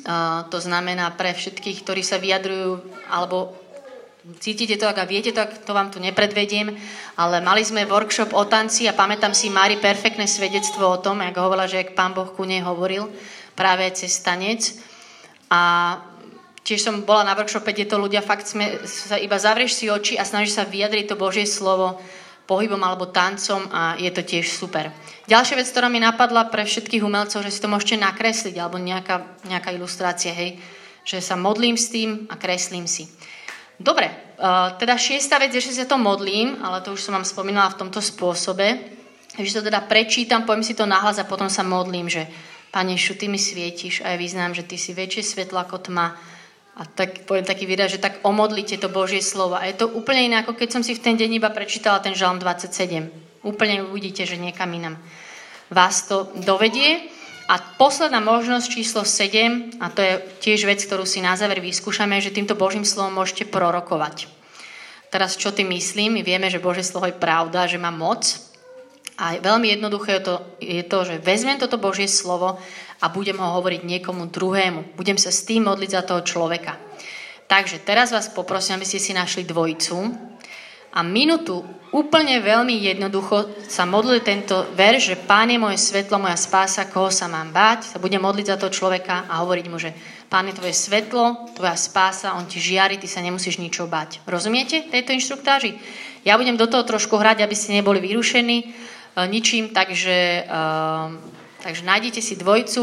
Uh, 0.04 0.46
to 0.52 0.60
znamená 0.60 1.10
pre 1.16 1.32
všetkých, 1.32 1.82
ktorí 1.82 2.02
sa 2.04 2.20
vyjadrujú 2.20 2.82
alebo 3.08 3.56
cítite 4.40 4.80
to, 4.80 4.88
ak 4.88 4.98
a 4.98 5.04
viete 5.04 5.36
to, 5.36 5.44
ak 5.44 5.68
to 5.68 5.72
vám 5.76 5.92
tu 5.92 6.00
nepredvediem, 6.00 6.72
ale 7.20 7.44
mali 7.44 7.60
sme 7.60 7.84
workshop 7.84 8.32
o 8.32 8.48
tanci 8.48 8.88
a 8.88 8.96
pamätám 8.96 9.36
si 9.36 9.52
Mári 9.52 9.76
perfektné 9.76 10.24
svedectvo 10.24 10.88
o 10.88 11.00
tom, 11.00 11.20
ako 11.20 11.40
hovorila, 11.44 11.68
že 11.68 11.84
ak 11.84 11.92
pán 11.92 12.16
Boh 12.16 12.32
ku 12.32 12.48
nej 12.48 12.64
hovoril 12.64 13.12
práve 13.52 13.84
cez 13.92 14.16
tanec. 14.24 14.80
A 15.52 16.00
tiež 16.64 16.80
som 16.80 17.04
bola 17.04 17.28
na 17.28 17.36
workshope, 17.36 17.68
kde 17.68 17.84
to 17.84 18.00
ľudia 18.00 18.24
fakt 18.24 18.48
sme, 18.48 18.80
sa 18.88 19.20
iba 19.20 19.36
zavrieš 19.36 19.76
si 19.76 19.92
oči 19.92 20.16
a 20.16 20.24
snažíš 20.24 20.56
sa 20.56 20.64
vyjadriť 20.64 21.12
to 21.12 21.20
Božie 21.20 21.44
slovo 21.44 22.00
pohybom 22.48 22.80
alebo 22.80 23.08
tancom 23.08 23.68
a 23.72 23.96
je 24.00 24.08
to 24.12 24.24
tiež 24.24 24.48
super. 24.48 24.92
Ďalšia 25.24 25.56
vec, 25.56 25.68
ktorá 25.68 25.88
mi 25.88 26.00
napadla 26.00 26.48
pre 26.52 26.64
všetkých 26.64 27.04
umelcov, 27.04 27.40
že 27.40 27.52
si 27.52 27.60
to 27.60 27.72
môžete 27.72 27.96
nakresliť 28.00 28.56
alebo 28.60 28.76
nejaká, 28.76 29.44
nejaká 29.48 29.72
ilustrácia, 29.72 30.32
hej, 30.36 30.60
že 31.04 31.24
sa 31.24 31.36
modlím 31.36 31.76
s 31.76 31.88
tým 31.88 32.28
a 32.28 32.36
kreslím 32.36 32.84
si. 32.84 33.08
Dobre, 33.84 34.08
uh, 34.08 34.80
teda 34.80 34.96
šiesta 34.96 35.36
vec 35.36 35.52
je, 35.52 35.60
že 35.60 35.76
sa 35.76 35.84
to 35.84 36.00
modlím, 36.00 36.56
ale 36.64 36.80
to 36.80 36.96
už 36.96 37.04
som 37.04 37.12
vám 37.12 37.28
spomínala 37.28 37.68
v 37.76 37.84
tomto 37.84 38.00
spôsobe, 38.00 38.80
že 39.36 39.60
to 39.60 39.68
teda 39.68 39.84
prečítam, 39.84 40.48
poviem 40.48 40.64
si 40.64 40.72
to 40.72 40.88
nahlas 40.88 41.20
a 41.20 41.28
potom 41.28 41.52
sa 41.52 41.60
modlím, 41.60 42.08
že 42.08 42.24
Pane 42.72 42.96
Šu, 42.96 43.20
Ty 43.20 43.28
mi 43.28 43.36
svietiš 43.36 44.00
a 44.00 44.14
ja 44.14 44.16
vyznám, 44.16 44.56
že 44.56 44.64
Ty 44.64 44.80
si 44.80 44.96
väčšie 44.96 45.22
svetlo 45.22 45.60
ako 45.60 45.92
tma. 45.92 46.16
A 46.74 46.82
tak 46.90 47.28
poviem 47.28 47.46
taký 47.46 47.70
výraz, 47.70 47.94
že 47.94 48.02
tak 48.02 48.24
omodlite 48.26 48.80
to 48.82 48.90
Božie 48.90 49.22
slovo. 49.22 49.54
A 49.54 49.68
je 49.70 49.78
to 49.78 49.86
úplne 49.86 50.26
iné, 50.26 50.36
ako 50.42 50.58
keď 50.58 50.74
som 50.74 50.82
si 50.82 50.96
v 50.98 51.04
ten 51.04 51.14
deň 51.14 51.38
iba 51.38 51.54
prečítala 51.54 52.02
ten 52.02 52.18
žalm 52.18 52.42
27. 52.42 53.46
Úplne 53.46 53.86
uvidíte, 53.86 54.26
že 54.26 54.40
niekam 54.40 54.74
inam 54.74 54.98
vás 55.70 56.10
to 56.10 56.34
dovedie. 56.42 57.13
A 57.44 57.60
posledná 57.76 58.24
možnosť 58.24 58.66
číslo 58.72 59.02
7, 59.04 59.76
a 59.76 59.92
to 59.92 60.00
je 60.00 60.12
tiež 60.40 60.64
vec, 60.64 60.80
ktorú 60.80 61.04
si 61.04 61.20
na 61.20 61.36
záver 61.36 61.60
vyskúšame, 61.60 62.16
že 62.16 62.32
týmto 62.32 62.56
Božím 62.56 62.88
slovom 62.88 63.20
môžete 63.20 63.44
prorokovať. 63.44 64.32
Teraz 65.12 65.36
čo 65.36 65.52
tým 65.52 65.68
myslím? 65.76 66.18
My 66.18 66.22
vieme, 66.24 66.48
že 66.48 66.58
Božie 66.58 66.82
slovo 66.82 67.06
je 67.06 67.14
pravda, 67.14 67.68
že 67.68 67.76
má 67.76 67.92
moc. 67.92 68.40
A 69.14 69.38
veľmi 69.38 69.70
jednoduché 69.70 70.18
je 70.18 70.22
to, 70.26 70.34
je 70.58 70.82
to, 70.82 70.98
že 71.06 71.22
vezmem 71.22 71.60
toto 71.60 71.78
Božie 71.78 72.10
slovo 72.10 72.58
a 72.98 73.06
budem 73.12 73.38
ho 73.38 73.48
hovoriť 73.60 73.86
niekomu 73.86 74.26
druhému. 74.32 74.98
Budem 74.98 75.20
sa 75.20 75.30
s 75.30 75.46
tým 75.46 75.70
modliť 75.70 75.90
za 75.94 76.02
toho 76.02 76.24
človeka. 76.26 76.80
Takže 77.46 77.84
teraz 77.84 78.10
vás 78.10 78.32
poprosím, 78.32 78.80
aby 78.80 78.88
ste 78.88 78.98
si 78.98 79.12
našli 79.14 79.46
dvojicu 79.46 80.33
a 80.94 81.02
minútu 81.02 81.66
úplne 81.94 82.38
veľmi 82.42 82.74
jednoducho 82.74 83.66
sa 83.66 83.86
modlil 83.86 84.22
tento 84.22 84.66
verš, 84.74 85.14
že 85.14 85.16
Pán 85.18 85.50
je 85.50 85.58
moje 85.58 85.78
svetlo, 85.78 86.22
moja 86.22 86.38
spása, 86.38 86.90
koho 86.90 87.10
sa 87.10 87.26
mám 87.30 87.50
báť, 87.54 87.94
sa 87.94 87.98
bude 87.98 88.18
modliť 88.18 88.46
za 88.50 88.56
toho 88.58 88.70
človeka 88.70 89.26
a 89.30 89.42
hovoriť 89.42 89.66
mu, 89.70 89.78
že 89.78 89.94
Pán 90.26 90.50
je 90.50 90.58
tvoje 90.58 90.74
svetlo, 90.74 91.54
tvoja 91.54 91.78
spása, 91.78 92.34
on 92.34 92.50
ti 92.50 92.58
žiari, 92.58 92.98
ty 92.98 93.06
sa 93.06 93.22
nemusíš 93.22 93.62
ničo 93.62 93.86
báť. 93.86 94.22
Rozumiete 94.26 94.86
tejto 94.90 95.14
inštruktáži? 95.14 95.78
Ja 96.26 96.34
budem 96.34 96.58
do 96.58 96.66
toho 96.66 96.82
trošku 96.82 97.14
hrať, 97.14 97.46
aby 97.46 97.54
ste 97.54 97.78
neboli 97.78 98.02
vyrušení 98.02 98.58
e, 98.58 98.66
ničím, 99.30 99.70
takže, 99.70 100.46
e, 100.46 100.62
takže 101.62 101.82
nájdete 101.86 102.18
si 102.18 102.34
dvojcu 102.34 102.82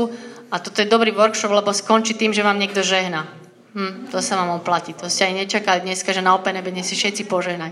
a 0.52 0.60
toto 0.60 0.80
je 0.80 0.88
dobrý 0.88 1.12
workshop, 1.12 1.52
lebo 1.52 1.76
skončí 1.76 2.16
tým, 2.16 2.32
že 2.32 2.46
vám 2.46 2.60
niekto 2.60 2.80
žehna. 2.80 3.41
Hm, 3.72 4.12
to 4.12 4.20
sa 4.20 4.36
vám 4.36 4.60
oplatí. 4.60 4.92
To 5.00 5.08
ste 5.08 5.32
aj 5.32 5.48
nečakali 5.48 5.80
dneska, 5.88 6.12
že 6.12 6.20
na 6.20 6.36
Open 6.36 6.60
dnes 6.60 6.92
si 6.92 7.00
všetci 7.00 7.24
požehnajú. 7.32 7.72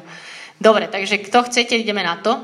Dobre, 0.55 0.87
takže 0.87 1.19
kto 1.19 1.43
chcete, 1.43 1.75
ideme 1.75 2.03
na 2.03 2.15
to. 2.23 2.39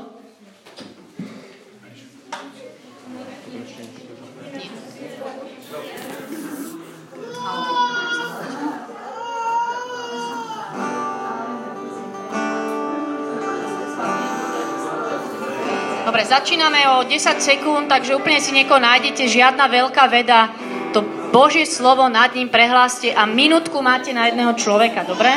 Dobre, 16.04 16.22
začíname 16.22 16.80
o 16.96 17.08
10 17.08 17.40
sekúnd, 17.40 17.88
takže 17.88 18.16
úplne 18.16 18.40
si 18.40 18.52
niekoho 18.52 18.80
nájdete, 18.80 19.26
žiadna 19.26 19.64
veľká 19.68 20.06
veda, 20.12 20.65
Božie 21.36 21.68
slovo 21.68 22.08
nad 22.08 22.32
ním 22.32 22.48
prehláste 22.48 23.12
a 23.12 23.28
minútku 23.28 23.84
máte 23.84 24.08
na 24.16 24.24
jedného 24.24 24.56
človeka, 24.56 25.04
dobre? 25.04 25.28